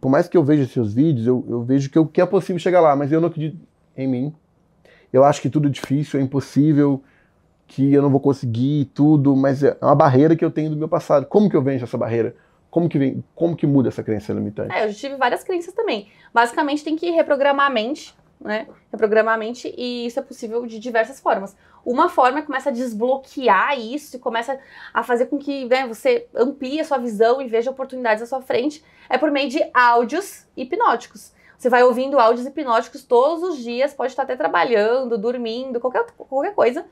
[0.00, 2.60] por mais que eu veja seus vídeos, eu, eu vejo que, eu, que é possível
[2.60, 3.58] chegar lá, mas eu não acredito
[3.96, 4.34] em mim.
[5.12, 7.02] Eu acho que tudo é difícil, é impossível,
[7.66, 10.88] que eu não vou conseguir tudo, mas é uma barreira que eu tenho do meu
[10.88, 11.26] passado.
[11.26, 12.34] Como que eu venço essa barreira?
[12.70, 14.74] Como que, vem, como que muda essa crença limitante?
[14.74, 16.08] É, eu tive várias crenças também.
[16.32, 18.66] Basicamente tem que reprogramar a mente, né?
[18.90, 21.54] Reprogramar a mente e isso é possível de diversas formas.
[21.84, 24.58] Uma forma é começa a desbloquear isso e começa
[24.94, 28.40] a fazer com que né, você amplie a sua visão e veja oportunidades à sua
[28.40, 31.32] frente, é por meio de áudios hipnóticos.
[31.58, 36.54] Você vai ouvindo áudios hipnóticos todos os dias, pode estar até trabalhando, dormindo, qualquer, qualquer
[36.54, 36.84] coisa.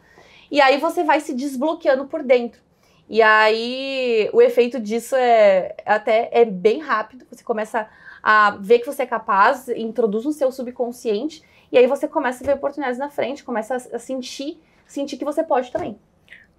[0.51, 2.61] E aí você vai se desbloqueando por dentro.
[3.09, 7.25] E aí o efeito disso é até é bem rápido.
[7.31, 7.89] Você começa
[8.23, 12.47] a ver que você é capaz, introduz no seu subconsciente e aí você começa a
[12.47, 15.99] ver oportunidades na frente, começa a sentir, sentir que você pode também.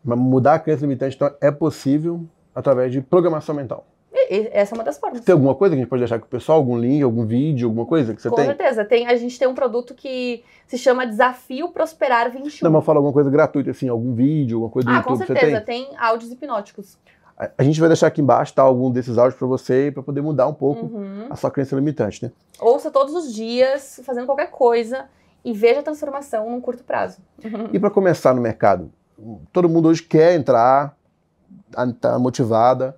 [0.04, 2.26] Mudar a crença limitante, então, é possível
[2.56, 3.86] através de programação mental.
[4.14, 5.22] E- e- essa é uma das formas.
[5.22, 6.58] Tem alguma coisa que a gente pode deixar com o pessoal?
[6.58, 8.46] Algum link, algum vídeo, alguma coisa que você Com tem?
[8.46, 8.84] certeza.
[8.84, 12.66] Tem, a gente tem um produto que se chama Desafio Prosperar 21.
[12.66, 15.28] Não, mas fala alguma coisa gratuita, assim, algum vídeo, alguma coisa do ah, com YouTube
[15.28, 15.62] você certeza.
[15.62, 15.86] tem?
[15.88, 16.98] Tem áudios hipnóticos.
[17.58, 18.62] A- gente vai deixar aqui embaixo, tá?
[18.62, 21.28] Algum desses áudios pra você, pra poder mudar um pouco Uhum.
[21.30, 22.32] a sua crença limitante, né?
[22.60, 25.06] Ouça todos os dias, fazendo qualquer coisa,
[25.44, 27.18] e veja a transformação num curto prazo.
[27.74, 28.92] E para começar no mercado,
[29.54, 30.96] todo mundo hoje quer entrar,
[32.00, 32.96] tá motivada,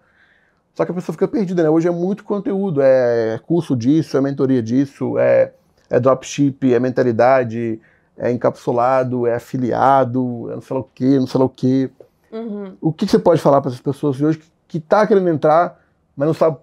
[0.73, 1.69] só que a pessoa fica perdida, né?
[1.69, 5.53] Hoje é muito conteúdo, é curso disso, é mentoria disso, é,
[5.89, 7.79] é dropship, é mentalidade,
[8.17, 11.91] é encapsulado, é afiliado, é não sei lá o que, não sei lá o que.
[12.31, 12.75] Uhum.
[12.81, 15.29] O que, que você pode falar para essas pessoas de hoje que, que tá querendo
[15.29, 15.79] entrar,
[16.15, 16.57] mas não sabe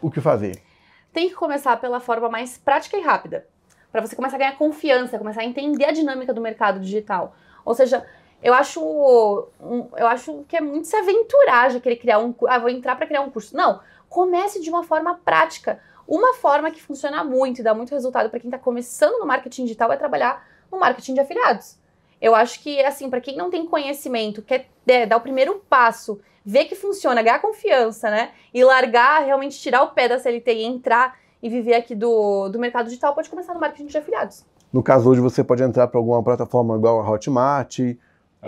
[0.00, 0.62] o que fazer?
[1.12, 3.46] Tem que começar pela forma mais prática e rápida.
[3.90, 7.36] Para você começar a ganhar confiança, começar a entender a dinâmica do mercado digital.
[7.62, 8.02] Ou seja,
[8.42, 8.80] eu acho,
[9.96, 12.32] eu acho que é muito se aventurar já querer criar um.
[12.32, 13.56] cu- Ah, vou entrar para criar um curso.
[13.56, 13.80] Não.
[14.08, 15.78] Comece de uma forma prática.
[16.06, 19.64] Uma forma que funciona muito e dá muito resultado para quem está começando no marketing
[19.64, 21.78] digital é trabalhar no marketing de afiliados.
[22.20, 26.20] Eu acho que, assim, para quem não tem conhecimento, quer é, dar o primeiro passo,
[26.44, 28.30] ver que funciona, ganhar confiança, né?
[28.52, 32.58] E largar, realmente tirar o pé da CLT e entrar e viver aqui do, do
[32.58, 34.44] mercado digital, pode começar no marketing de afiliados.
[34.72, 37.78] No caso hoje você pode entrar para alguma plataforma igual a Hotmart,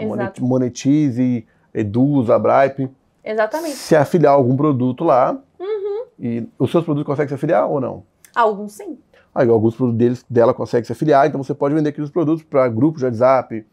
[0.02, 0.08] Exato.
[0.08, 2.90] Monet- Monetize, Edu, Zabripe.
[3.24, 3.74] Exatamente.
[3.76, 5.38] se afiliar a algum produto lá.
[5.58, 6.04] Uhum.
[6.18, 8.02] E os seus produtos conseguem se afiliar ou não?
[8.34, 8.98] Alguns sim.
[9.34, 12.68] Aí alguns produtos deles, dela conseguem se afiliar, então você pode vender aqueles produtos para
[12.68, 13.66] grupos de WhatsApp,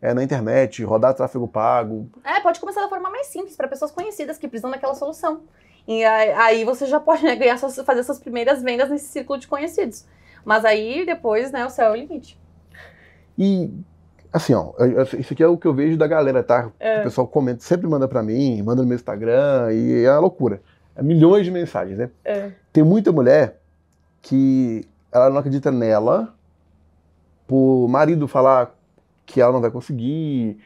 [0.00, 2.08] é, na internet, rodar tráfego pago.
[2.22, 5.40] É, pode começar da forma mais simples, para pessoas conhecidas que precisam daquela solução.
[5.88, 9.38] E aí, aí você já pode né, ganhar suas, fazer suas primeiras vendas nesse círculo
[9.40, 10.04] de conhecidos.
[10.44, 12.38] Mas aí depois, né, o céu é o limite.
[13.36, 13.72] E
[14.32, 14.72] assim, ó,
[15.18, 16.70] isso aqui é o que eu vejo da galera, tá?
[16.78, 17.00] É.
[17.00, 20.60] O pessoal comenta, sempre manda para mim, manda no meu Instagram, e é uma loucura.
[20.96, 22.10] É milhões de mensagens, né?
[22.24, 22.50] É.
[22.72, 23.60] Tem muita mulher
[24.22, 26.34] que ela não acredita nela,
[27.46, 28.74] por marido falar
[29.24, 30.58] que ela não vai conseguir,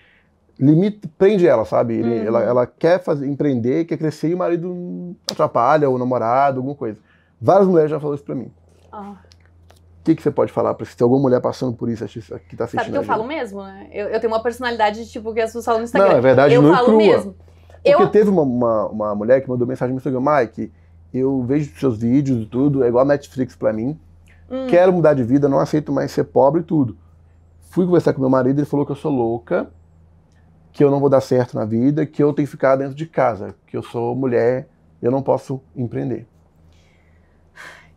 [0.58, 1.94] limita, prende ela, sabe?
[1.94, 2.26] Ele- Uhum.
[2.26, 6.74] ela, ela quer fazer, empreender, quer crescer e o marido atrapalha, ou o namorado, alguma
[6.74, 6.98] coisa.
[7.40, 8.50] Várias mulheres já falaram isso pra mim.
[8.90, 9.14] Ah.
[10.02, 12.56] O que, que você pode falar pra se tem alguma mulher passando por isso que
[12.56, 12.80] tá assistindo?
[12.80, 13.86] Sabe que eu falo mesmo, né?
[13.92, 16.08] Eu, eu tenho uma personalidade tipo que as pessoas falam no Instagram.
[16.08, 16.98] Não, é verdade, eu e falo crua.
[16.98, 17.36] mesmo.
[17.84, 20.72] Porque Eu, teve uma, uma, uma mulher que mandou mensagem no Instagram, Mike,
[21.14, 23.96] eu vejo seus vídeos e tudo, é igual a Netflix pra mim.
[24.50, 24.66] Hum.
[24.68, 26.98] Quero mudar de vida, não aceito mais ser pobre e tudo.
[27.70, 29.70] Fui conversar com meu marido, ele falou que eu sou louca,
[30.72, 33.06] que eu não vou dar certo na vida, que eu tenho que ficar dentro de
[33.06, 34.68] casa, que eu sou mulher,
[35.00, 36.26] eu não posso empreender.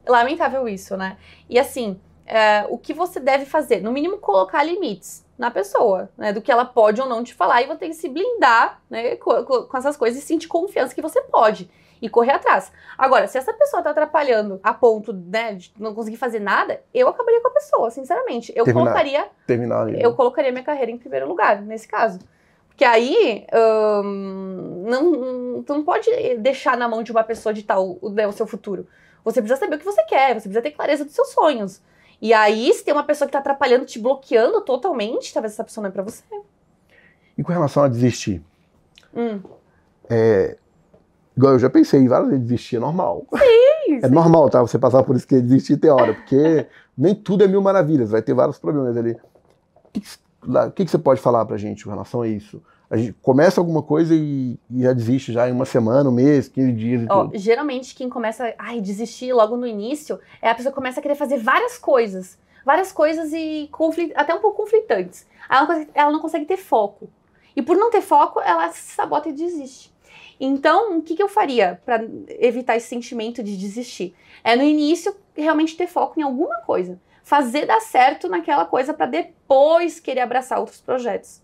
[0.08, 1.18] Lamentável isso, né?
[1.50, 3.82] E assim, é, o que você deve fazer?
[3.82, 6.32] No mínimo, colocar limites na pessoa, né?
[6.34, 9.16] Do que ela pode ou não te falar, e você tem que se blindar né,
[9.18, 11.70] com, com- essas coisas e sentir confiança que você pode
[12.02, 12.72] e correr atrás.
[12.98, 17.08] Agora, se essa pessoa tá atrapalhando a ponto né, de não conseguir fazer nada, eu
[17.08, 18.52] acabaria com a pessoa, sinceramente.
[18.56, 18.86] Eu Terminar.
[18.92, 20.02] colocaria Terminar ali.
[20.02, 22.20] eu colocaria minha carreira em primeiro lugar, nesse caso.
[22.68, 23.46] Porque aí,
[24.04, 28.28] hum, não, tu não pode deixar na mão de uma pessoa ditar o, o, né,
[28.28, 28.88] o seu futuro.
[29.26, 31.82] Você precisa saber o que você quer, você precisa ter clareza dos seus sonhos.
[32.22, 35.82] E aí, se tem uma pessoa que tá atrapalhando, te bloqueando totalmente, talvez essa pessoa
[35.82, 36.24] não é pra você.
[37.38, 38.42] E com relação a desistir?
[39.14, 39.42] Hum.
[41.36, 43.26] Igual eu já pensei várias vezes, desistir é normal.
[43.34, 44.62] Sim, É normal, tá?
[44.62, 48.22] Você passar por isso que desistir tem hora, porque nem tudo é mil maravilhas, vai
[48.22, 49.12] ter vários problemas ali.
[49.12, 50.02] O que,
[50.76, 52.62] que que você pode falar pra gente com relação a isso?
[52.90, 56.48] A gente começa alguma coisa e, e já desiste já em uma semana, um mês,
[56.48, 57.38] 15 dias e Ó, tudo.
[57.38, 61.16] geralmente quem começa a desistir logo no início é a pessoa que começa a querer
[61.16, 62.38] fazer várias coisas.
[62.66, 65.26] Várias coisas e conflit- até um pouco conflitantes.
[65.48, 67.10] Aí Ela, não consegue- ela não consegue ter foco.
[67.56, 69.94] E por não ter foco, ela se sabota e desiste.
[70.40, 72.04] Então, o que, que eu faria para
[72.40, 74.14] evitar esse sentimento de desistir?
[74.44, 77.00] É no início realmente ter foco em alguma coisa.
[77.24, 81.42] Fazer dar certo naquela coisa para depois querer abraçar outros projetos.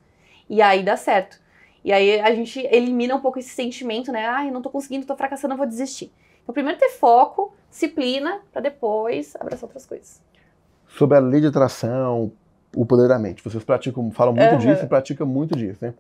[0.52, 1.40] E aí dá certo.
[1.82, 4.28] E aí a gente elimina um pouco esse sentimento, né?
[4.28, 6.12] Ai, não tô conseguindo, tô fracassando, eu vou desistir.
[6.44, 10.22] Então, primeiro ter foco, disciplina, para depois abraçar outras coisas.
[10.90, 12.34] Sobre a lei de atração,
[12.76, 13.42] o poder da mente.
[13.42, 14.58] Vocês praticam, falam muito Aham.
[14.58, 15.94] disso e praticam muito disso, né?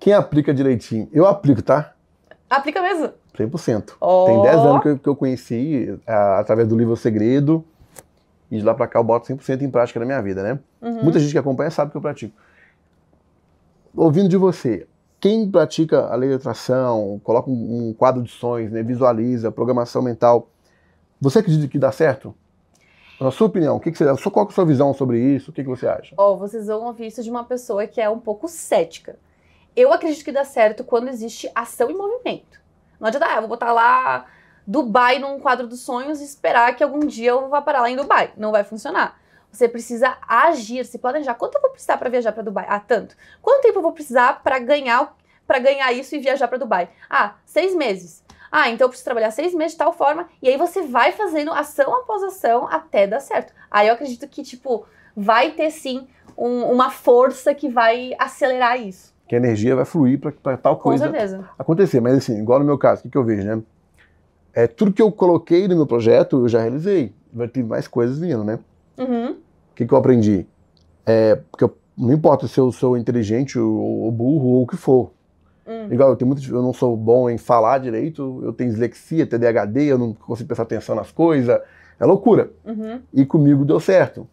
[0.00, 1.06] Quem aplica direitinho?
[1.12, 1.92] Eu aplico, tá?
[2.48, 3.12] Aplica mesmo.
[3.36, 3.96] 100%.
[4.00, 4.24] Ó.
[4.24, 7.62] Tem 10 anos que eu, que eu conheci ah, através do livro O Segredo.
[8.50, 10.58] E de lá pra cá eu boto 100% em prática na minha vida, né?
[10.80, 11.02] Uhum.
[11.02, 12.34] Muita gente que acompanha sabe que eu pratico.
[13.96, 14.86] Ouvindo de você,
[15.20, 20.48] quem pratica a lei de atração, coloca um, quadro de sonhos, né, visualiza, programação mental,
[21.20, 22.34] você acredita que dá certo?
[23.20, 25.50] Na sua opinião, o que, que você, qual é a sua visão sobre isso?
[25.50, 26.14] O que, que você acha?
[26.16, 29.18] Ó, vocês vão ouvir isso de uma pessoa que é um pouco cética.
[29.74, 32.60] eu acredito que dá certo quando existe ação e movimento.
[33.00, 34.26] Não adianta, ah, eu vou botar lá
[34.66, 37.96] Dubai num quadro dos sonhos e esperar que algum dia eu vá parar lá em
[37.96, 38.32] Dubai.
[38.36, 39.18] Não vai funcionar.
[39.50, 41.34] Você precisa agir, se planejar.
[41.34, 42.66] Quanto eu vou precisar para viajar para Dubai?
[42.68, 43.16] Ah, tanto.
[43.40, 46.90] Quanto tempo eu vou precisar para ganhar para ganhar isso e viajar para Dubai?
[47.08, 48.22] Ah, seis meses.
[48.52, 50.28] Ah, então eu preciso trabalhar seis meses de tal forma.
[50.42, 53.52] E aí você vai fazendo ação após ação até dar certo.
[53.70, 56.06] Aí eu acredito que, tipo, vai ter sim
[56.36, 59.14] um, uma força que vai acelerar isso.
[59.26, 61.48] Que a energia vai fluir para tal coisa Com certeza.
[61.58, 62.00] acontecer.
[62.00, 63.62] Mas assim, igual no meu caso, o que, que eu vejo, né?
[64.54, 67.14] É, tudo que eu coloquei no meu projeto, eu já realizei.
[67.32, 68.58] Vai ter mais coisas vindo, né?
[68.98, 69.32] Uhum.
[69.32, 70.46] O que, que eu aprendi?
[71.06, 74.76] É, porque eu, não importa se eu sou inteligente ou, ou burro ou o que
[74.76, 75.12] for.
[75.66, 75.92] Hum.
[75.92, 79.84] Igual, eu, tenho muito, eu não sou bom em falar direito, eu tenho dislexia, TDAHD,
[79.84, 81.60] eu não consigo prestar atenção nas coisas.
[82.00, 82.50] É loucura.
[82.64, 83.00] Uhum.
[83.12, 84.22] E comigo deu certo.
[84.22, 84.28] O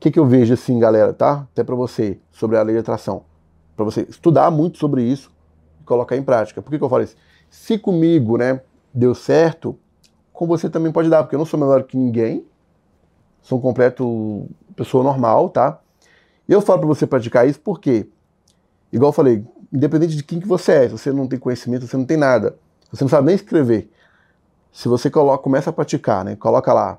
[0.00, 1.46] que, que eu vejo assim, galera, tá?
[1.52, 3.24] Até para você, sobre a lei de atração.
[3.76, 5.32] Para você estudar muito sobre isso
[5.80, 6.60] e colocar em prática.
[6.60, 7.16] Por que, que eu falo isso?
[7.48, 8.60] Se comigo, né,
[8.92, 9.78] deu certo,
[10.32, 12.44] com você também pode dar, porque eu não sou melhor que ninguém,
[13.42, 15.78] sou um completo pessoa normal, tá?
[16.48, 18.06] Eu falo para você praticar isso porque,
[18.92, 21.96] igual eu falei, independente de quem que você é, se você não tem conhecimento, você
[21.96, 22.56] não tem nada,
[22.90, 23.90] você não sabe nem escrever,
[24.72, 26.34] se você coloca, começa a praticar, né?
[26.36, 26.98] Coloca lá,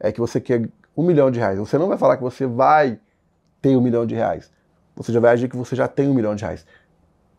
[0.00, 1.58] é que você quer um milhão de reais.
[1.58, 2.98] Você não vai falar que você vai
[3.60, 4.50] ter um milhão de reais.
[4.96, 6.66] Você já vai agir que você já tem um milhão de reais.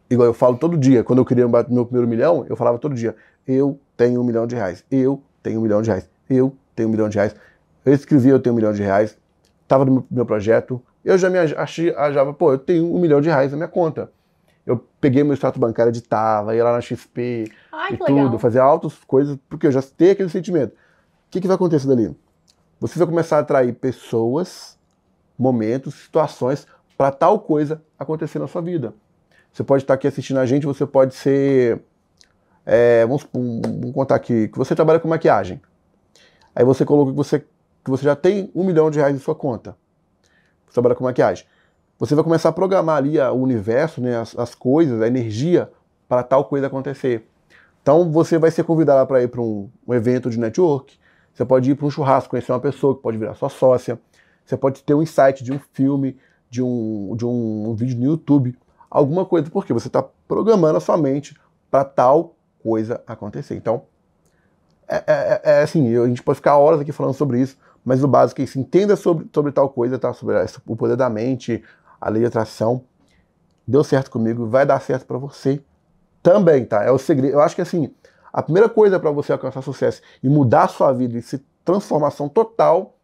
[0.09, 3.15] Igual eu falo todo dia, quando eu queria meu primeiro milhão, eu falava todo dia,
[3.47, 6.91] eu tenho um milhão de reais, eu tenho um milhão de reais, eu tenho um
[6.91, 7.35] milhão de reais.
[7.85, 9.17] Eu escrevi eu tenho um milhão de reais,
[9.61, 13.29] estava no meu projeto, eu já me achei, achava, pô, eu tenho um milhão de
[13.29, 14.09] reais na minha conta.
[14.65, 18.39] Eu peguei meu extrato bancário, editava, ia lá na XP Ai, e tudo, legal.
[18.39, 20.71] fazia altas coisas, porque eu já tenho aquele sentimento.
[20.71, 20.75] O
[21.29, 22.15] que, que vai acontecer dali?
[22.79, 24.77] Você vai começar a atrair pessoas,
[25.37, 26.65] momentos, situações
[26.97, 28.93] para tal coisa acontecer na sua vida.
[29.51, 31.81] Você pode estar aqui assistindo a gente, você pode ser.
[32.65, 35.61] é, vamos, vamos contar aqui, que você trabalha com maquiagem.
[36.55, 37.45] Aí você colocou que você,
[37.83, 39.75] que você já tem um milhão de reais em sua conta.
[40.65, 41.45] Você trabalha com maquiagem.
[41.99, 45.69] Você vai começar a programar ali o universo, né, as, as coisas, a energia
[46.07, 47.27] para tal coisa acontecer.
[47.81, 50.97] Então você vai ser convidado para ir para um, um evento de network.
[51.33, 53.99] Você pode ir para um churrasco, conhecer uma pessoa que pode virar sua sócia.
[54.45, 56.17] Você pode ter um insight de um filme,
[56.49, 58.57] de um, de um vídeo no YouTube,
[58.89, 61.35] alguma coisa, porque você está programando a sua mente
[61.71, 63.55] para tal coisa acontecer.
[63.55, 63.83] Então,
[64.87, 68.03] é, é- é- é assim, a gente pode ficar horas aqui falando sobre isso, mas
[68.03, 68.59] o básico é isso.
[68.59, 70.13] Entenda sobre, sobre tal coisa, tá?
[70.13, 71.63] Sobre o poder da mente,
[71.99, 72.83] a lei de atração.
[73.67, 75.61] Deu certo comigo, vai dar certo para você
[76.21, 76.83] também, tá?
[76.83, 77.33] É o segredo.
[77.33, 77.93] Eu acho que assim,
[78.31, 82.27] a primeira coisa para você alcançar sucesso e mudar a sua vida e se transformação
[82.27, 82.97] total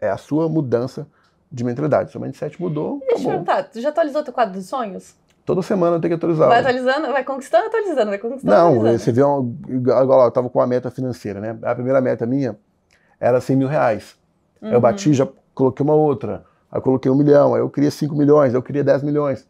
[0.00, 1.06] é a sua mudança
[1.50, 2.10] de mentalidade.
[2.12, 3.30] Sua mindset mudou, Deixa eu acabou.
[3.30, 5.14] perguntar, tu já atualizou teu quadro dos sonhos?
[5.44, 6.48] Toda semana eu tenho que atualizar.
[6.48, 8.98] Vai atualizando, vai conquistando, atualizando, vai conquistando, Não, atualizando.
[8.98, 11.58] você vê, um, igual eu tava com uma meta financeira, né?
[11.62, 12.56] A primeira meta minha
[13.18, 14.16] era 100 mil reais.
[14.62, 14.80] Aí eu Uhum.
[14.80, 16.44] bati, já coloquei uma outra.
[16.70, 19.46] Aí eu coloquei um milhão, aí eu queria 5 milhões, aí eu queria 10 milhões.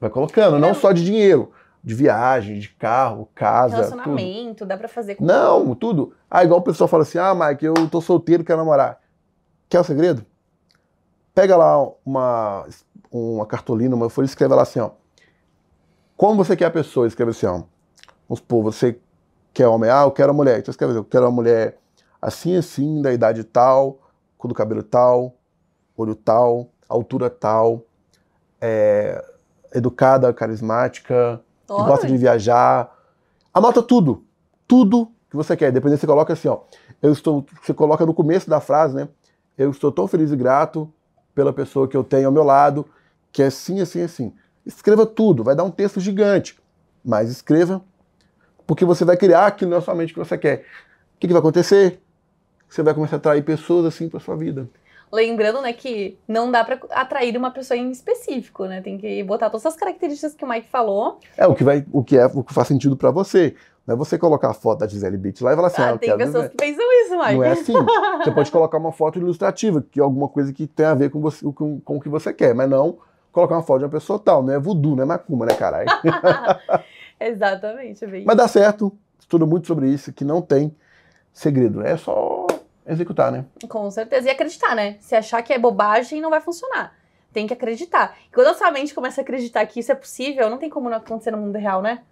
[0.00, 0.74] Vai colocando, não Não.
[0.74, 1.50] só de dinheiro,
[1.82, 3.90] de viagem, de carro, casa, tudo.
[3.90, 6.12] Relacionamento, dá pra fazer com Não, tudo.
[6.30, 9.00] Ah, igual o pessoal fala assim, ah, Mike, eu tô solteiro, quero namorar.
[9.68, 10.24] Quer o segredo?
[11.34, 12.66] Pega lá uma,
[13.10, 14.90] uma cartolina, uma folha e escreve lá assim, ó.
[16.16, 17.06] Como você quer a pessoa?
[17.06, 17.62] Escreve assim, ó.
[18.28, 18.98] Vamos supor, você
[19.54, 20.58] quer homem, ah, eu quero a mulher.
[20.58, 21.78] Então escreve assim, eu quero uma mulher
[22.20, 23.98] assim, assim, da idade tal,
[24.38, 25.34] cor do cabelo tal,
[25.96, 27.84] olho tal, altura tal,
[28.60, 29.22] é,
[29.74, 32.90] educada, carismática, que Olha, gosta de viajar.
[33.52, 34.24] Anota tudo.
[34.66, 35.72] Tudo que você quer.
[35.72, 36.60] Dependendo, você coloca assim, ó.
[37.02, 37.44] Eu estou.
[37.62, 39.08] Você coloca no começo da frase, né?
[39.56, 40.90] Eu estou tão feliz e grato
[41.34, 42.86] pela pessoa que eu tenho ao meu lado,
[43.32, 44.32] que é assim, assim, assim.
[44.64, 46.58] Escreva tudo, vai dar um texto gigante.
[47.04, 47.82] Mas escreva,
[48.66, 50.64] porque você vai criar aquilo na sua mente que você quer.
[51.14, 52.00] O que, que vai acontecer?
[52.68, 54.68] Você vai começar a atrair pessoas assim para sua vida.
[55.10, 58.82] Lembrando, né, que não dá pra atrair uma pessoa em específico, né?
[58.82, 61.18] Tem que botar todas as características que o Mike falou.
[61.36, 63.54] É o que vai, o que é, o que faz sentido para você.
[63.86, 65.98] Não é você colocar a foto da Gisele Beach lá e falar assim, ah, Ah,
[65.98, 66.50] tem pessoas Gisele.
[66.50, 67.34] que pensam isso, Mike.
[67.36, 67.72] Não é assim.
[68.22, 71.20] Você pode colocar uma foto ilustrativa, que é alguma coisa que tem a ver com,
[71.22, 72.98] você, com, com o que você quer, mas não
[73.32, 74.42] colocar uma foto de uma pessoa tal.
[74.42, 75.88] Não é voodoo, não é macumba, né, caralho?
[77.18, 78.92] Exatamente, é bem mas dá certo.
[79.18, 80.74] Estudo muito sobre isso, que não tem
[81.32, 81.82] segredo.
[81.82, 82.46] É só
[82.88, 83.44] executar, né?
[83.68, 84.28] Com certeza.
[84.28, 84.96] E acreditar, né?
[85.00, 86.94] Se achar que é bobagem, não vai funcionar.
[87.32, 88.16] Tem que acreditar.
[88.26, 90.88] E quando a sua mente começa a acreditar que isso é possível, não tem como
[90.88, 92.02] não acontecer no mundo real, né?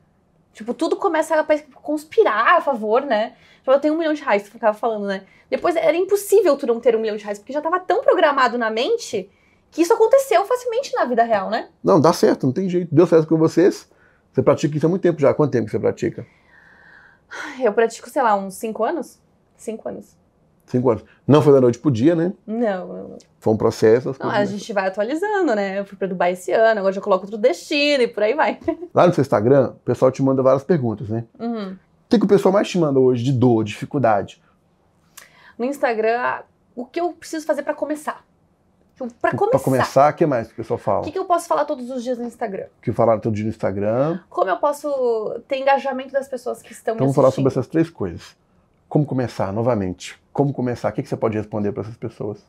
[0.52, 1.44] Tipo, tudo começa a
[1.80, 3.34] conspirar a favor, né?
[3.58, 5.24] Tipo, eu tenho um milhão de reais, tu ficava falando, né?
[5.50, 8.56] Depois era impossível tu não ter um milhão de reais, porque já tava tão programado
[8.56, 9.30] na mente
[9.70, 11.68] que isso aconteceu facilmente na vida real, né?
[11.82, 12.94] Não, dá certo, não tem jeito.
[12.94, 13.88] Deu certo com vocês.
[14.32, 15.34] Você pratica isso há muito tempo já.
[15.34, 16.26] Quanto tempo que você pratica?
[17.60, 19.18] Eu pratico, sei lá, uns cinco anos?
[19.56, 20.16] Cinco anos.
[20.66, 21.04] Cinco anos.
[21.26, 22.32] Não foi da noite pro dia, né?
[22.46, 23.18] Não, não, não.
[23.38, 24.14] Foi um processo.
[24.18, 25.78] Não, a gente vai atualizando, né?
[25.78, 28.58] Eu fui pra Dubai esse ano, agora já coloco outro destino e por aí vai.
[28.92, 31.24] Lá no seu Instagram, o pessoal te manda várias perguntas, né?
[31.38, 31.72] Uhum.
[31.72, 34.42] O que, que o pessoal mais te manda hoje de dor, dificuldade?
[35.58, 36.40] No Instagram,
[36.74, 38.24] o que eu preciso fazer pra começar?
[38.94, 39.64] Tipo, Pra Pra começar.
[39.64, 41.00] começar, o que mais que o pessoal fala?
[41.00, 42.66] O que, que eu posso falar todos os dias no Instagram?
[42.82, 44.20] Que falaram todo dia no Instagram.
[44.28, 47.60] Como eu posso ter engajamento das pessoas que estão Então me vamos falar sobre assistindo?
[47.62, 48.36] essas três coisas.
[48.88, 50.18] Como começar, novamente?
[50.36, 50.90] Como começar?
[50.90, 52.44] O que, que você pode responder para essas pessoas?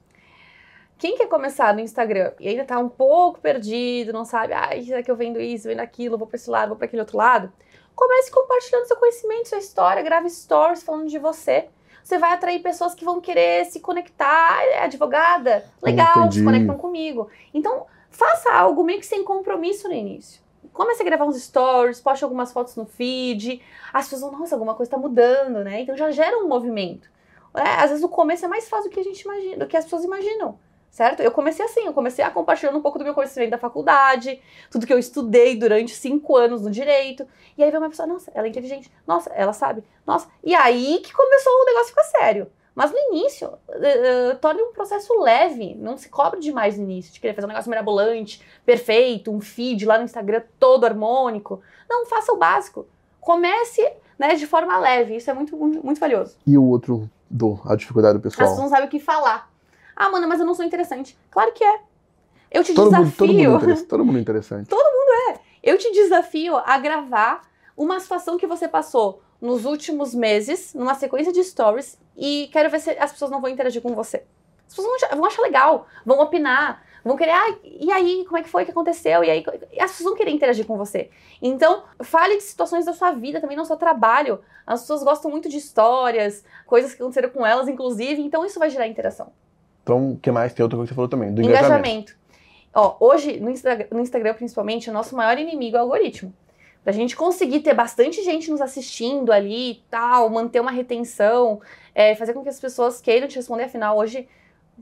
[0.97, 5.01] Quem quer começar no Instagram e ainda tá um pouco perdido, não sabe, ai, será
[5.01, 7.49] que eu vendo isso, vendo aquilo, vou pra esse lado, vou pra aquele outro lado?
[7.95, 11.69] Comece compartilhando seu conhecimento, sua história, grave stories falando de você.
[12.03, 16.39] Você vai atrair pessoas que vão querer se conectar, é advogada, legal, Entendi.
[16.39, 17.29] se conectam comigo.
[17.53, 20.41] Então, faça algo meio que sem compromisso no início.
[20.73, 23.61] Comece a gravar uns stories, poste algumas fotos no feed.
[23.93, 25.79] As pessoas vão, nossa, alguma coisa tá mudando, né?
[25.79, 27.15] Então já gera um movimento.
[27.55, 29.77] É, às vezes o começo é mais fácil do que a gente imagina, do que
[29.77, 30.59] as pessoas imaginam
[30.97, 31.21] certo?
[31.21, 34.41] Eu comecei assim, eu comecei a compartilhando um pouco do meu conhecimento da faculdade,
[34.71, 37.27] tudo que eu estudei durante cinco anos no direito.
[37.55, 40.27] E aí veio uma pessoa, nossa, ela é inteligente, nossa, ela sabe, nossa.
[40.43, 42.51] E aí que começou o negócio ficar sério.
[42.73, 47.13] Mas no início, eh, eh, torne um processo leve, não se cobre demais no início,
[47.13, 51.61] de querer fazer um negócio mirabolante, perfeito, um feed lá no Instagram todo harmônico.
[51.87, 52.87] Não, faça o básico.
[53.19, 53.81] Comece
[54.17, 56.35] né, de forma leve, isso é muito, muito, muito valioso.
[56.45, 58.63] E o outro dor, a dificuldade do As pessoas pessoal?
[58.63, 59.49] não sabem o que falar.
[59.95, 61.17] Ah, Mana, mas eu não sou interessante.
[61.31, 61.79] Claro que é.
[62.51, 63.17] Eu te Todo mundo, desafio.
[63.17, 64.69] todo, mundo interessa- todo mundo interessante.
[65.63, 67.41] Eu te desafio a gravar
[67.75, 72.79] uma situação que você passou nos últimos meses, numa sequência de stories, e quero ver
[72.79, 74.23] se as pessoas não vão interagir com você.
[74.67, 78.49] As pessoas vão achar legal, vão opinar, vão querer, ah, e aí, como é que
[78.49, 79.23] foi que aconteceu?
[79.23, 79.43] E aí,
[79.79, 81.09] as pessoas vão querer interagir com você.
[81.41, 84.39] Então, fale de situações da sua vida, também no seu trabalho.
[84.65, 88.69] As pessoas gostam muito de histórias, coisas que aconteceram com elas, inclusive, então isso vai
[88.69, 89.31] gerar interação.
[89.83, 90.53] Então, o que mais?
[90.53, 91.73] Tem outra coisa que você falou também, do engajamento.
[91.73, 92.17] Engajamento.
[92.73, 96.33] Ó, hoje, no Instagram, no Instagram, principalmente, o nosso maior inimigo é o algoritmo.
[96.83, 101.59] Pra gente conseguir ter bastante gente nos assistindo ali e tal, manter uma retenção,
[101.95, 104.27] é, fazer com que as pessoas queiram te responder, afinal, hoje.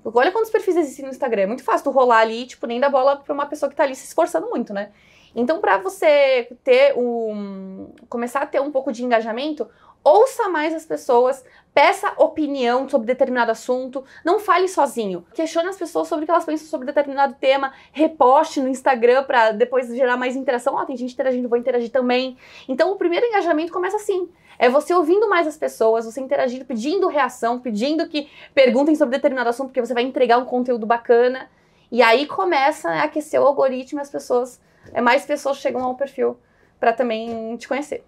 [0.04, 1.44] Olha quantos perfis existem no Instagram.
[1.44, 3.84] É muito fácil tu rolar ali, tipo, nem dar bola pra uma pessoa que tá
[3.84, 4.92] ali se esforçando muito, né?
[5.36, 7.94] Então, pra você ter um.
[8.08, 9.68] começar a ter um pouco de engajamento,
[10.02, 11.44] ouça mais as pessoas,
[11.74, 15.26] peça opinião sobre determinado assunto, não fale sozinho.
[15.34, 19.52] Questione as pessoas sobre o que elas pensam sobre determinado tema, reposte no Instagram pra
[19.52, 20.76] depois gerar mais interação.
[20.76, 22.38] Ó, tem gente interagindo, vou interagir também.
[22.70, 24.30] Então, o primeiro engajamento começa assim.
[24.58, 29.50] É você ouvindo mais as pessoas, você interagindo, pedindo reação, pedindo que perguntem sobre determinado
[29.50, 31.50] assunto, porque você vai entregar um conteúdo bacana.
[31.92, 34.60] E aí começa a aquecer o algoritmo e as pessoas,
[34.94, 36.38] é, mais pessoas chegam ao perfil
[36.80, 38.04] pra também te conhecer.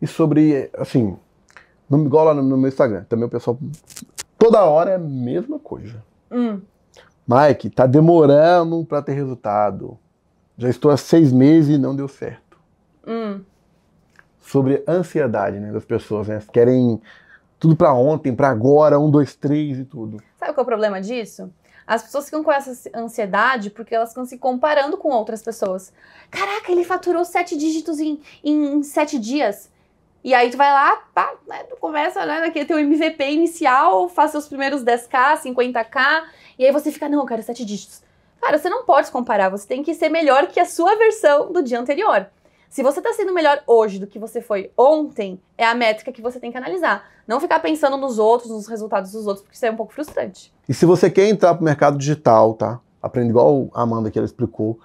[0.00, 1.16] E sobre, assim,
[1.88, 3.58] no, igual lá no, no meu Instagram, também o pessoal,
[4.38, 6.02] toda hora é a mesma coisa.
[6.30, 6.60] Hum.
[7.26, 9.98] Mike, tá demorando pra ter resultado.
[10.56, 12.58] Já estou há seis meses e não deu certo.
[13.06, 13.40] Hum.
[14.40, 16.42] Sobre ansiedade né, das pessoas, né?
[16.52, 17.00] Querem
[17.58, 20.22] tudo pra ontem, pra agora, um, dois, três e tudo.
[20.38, 21.52] Sabe qual é o problema disso?
[21.86, 25.92] As pessoas ficam com essa ansiedade porque elas ficam se comparando com outras pessoas.
[26.30, 29.68] Caraca, ele faturou sete dígitos em, em sete dias.
[30.22, 34.30] E aí tu vai lá, pá, né, tu começa, né, naquele teu MVP inicial, faz
[34.30, 36.24] seus primeiros 10k, 50k,
[36.58, 38.02] e aí você fica, não, eu quero sete dígitos.
[38.40, 41.50] Cara, você não pode se comparar, você tem que ser melhor que a sua versão
[41.50, 42.26] do dia anterior.
[42.70, 46.22] Se você tá sendo melhor hoje do que você foi ontem, é a métrica que
[46.22, 47.04] você tem que analisar.
[47.26, 50.54] Não ficar pensando nos outros, nos resultados dos outros, porque isso é um pouco frustrante.
[50.68, 52.78] E se você quer entrar pro mercado digital, tá?
[53.02, 54.78] Aprende igual a Amanda que ela explicou,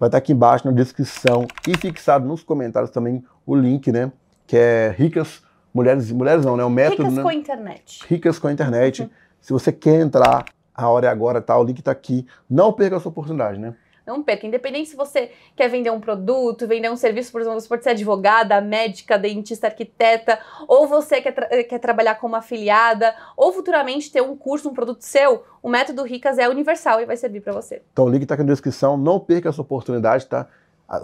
[0.00, 4.10] vai estar aqui embaixo na descrição e fixado nos comentários também o link, né?
[4.46, 5.44] Que é Ricas
[5.76, 6.64] Mulheres, mulheres não, né?
[6.64, 7.22] O método, Ricas né?
[7.22, 8.00] com a internet.
[8.08, 9.10] Ricas com a internet.
[9.42, 11.54] Se você quer entrar, a hora é agora, tá?
[11.58, 12.26] O link tá aqui.
[12.48, 13.74] Não perca essa oportunidade, né?
[14.06, 14.46] Não perca.
[14.46, 17.90] Independente se você quer vender um produto, vender um serviço, por exemplo, você pode ser
[17.90, 20.38] advogada, médica, dentista, arquiteta,
[20.68, 25.02] ou você quer, tra- quer trabalhar como afiliada, ou futuramente ter um curso, um produto
[25.02, 27.82] seu, o método Ricas é universal e vai servir para você.
[27.92, 28.96] Então o link tá aqui na descrição.
[28.96, 30.46] Não perca essa oportunidade, tá?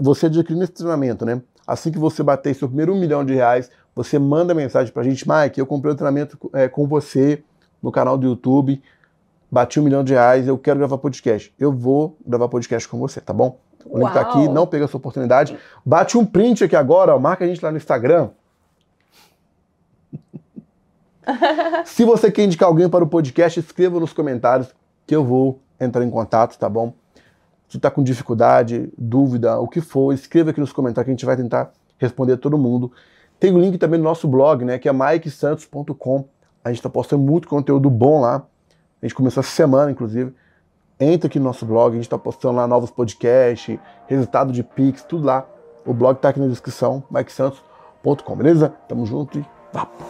[0.01, 1.43] Você adquirindo esse treinamento, né?
[1.67, 5.29] Assim que você bater seu primeiro um milhão de reais, você manda mensagem pra gente,
[5.29, 7.43] Mike, eu comprei o treinamento é, com você
[7.83, 8.81] no canal do YouTube,
[9.53, 11.55] bati um milhão de reais, eu quero gravar podcast.
[11.61, 13.61] Eu vou gravar podcast com você, tá bom?
[13.85, 14.55] O link tá aqui, Uau!
[14.55, 15.59] não perca essa oportunidade.
[15.85, 18.31] Bate um print aqui agora, ó, marca a gente lá no Instagram.
[21.85, 24.75] Se você quer indicar alguém para o podcast, escreva nos comentários
[25.07, 26.95] que eu vou entrar em contato, tá bom?
[27.69, 31.27] Se está com dificuldade, dúvida, o que for, escreva aqui nos comentários que a gente
[31.27, 32.91] vai tentar responder a todo mundo.
[33.39, 36.25] Tem o link também no nosso blog, né, que é mikesantos.com.
[36.65, 38.47] A gente está postando muito conteúdo bom lá.
[39.03, 40.33] A gente começou essa semana, inclusive.
[41.01, 43.77] Entra aqui no nosso blog, a gente está postando lá novos podcasts,
[44.07, 45.45] resultado de Pix, tudo lá.
[45.85, 48.73] O blog está aqui na descrição, mikesantos.com, beleza?
[48.89, 50.05] Tamo junto e vapo!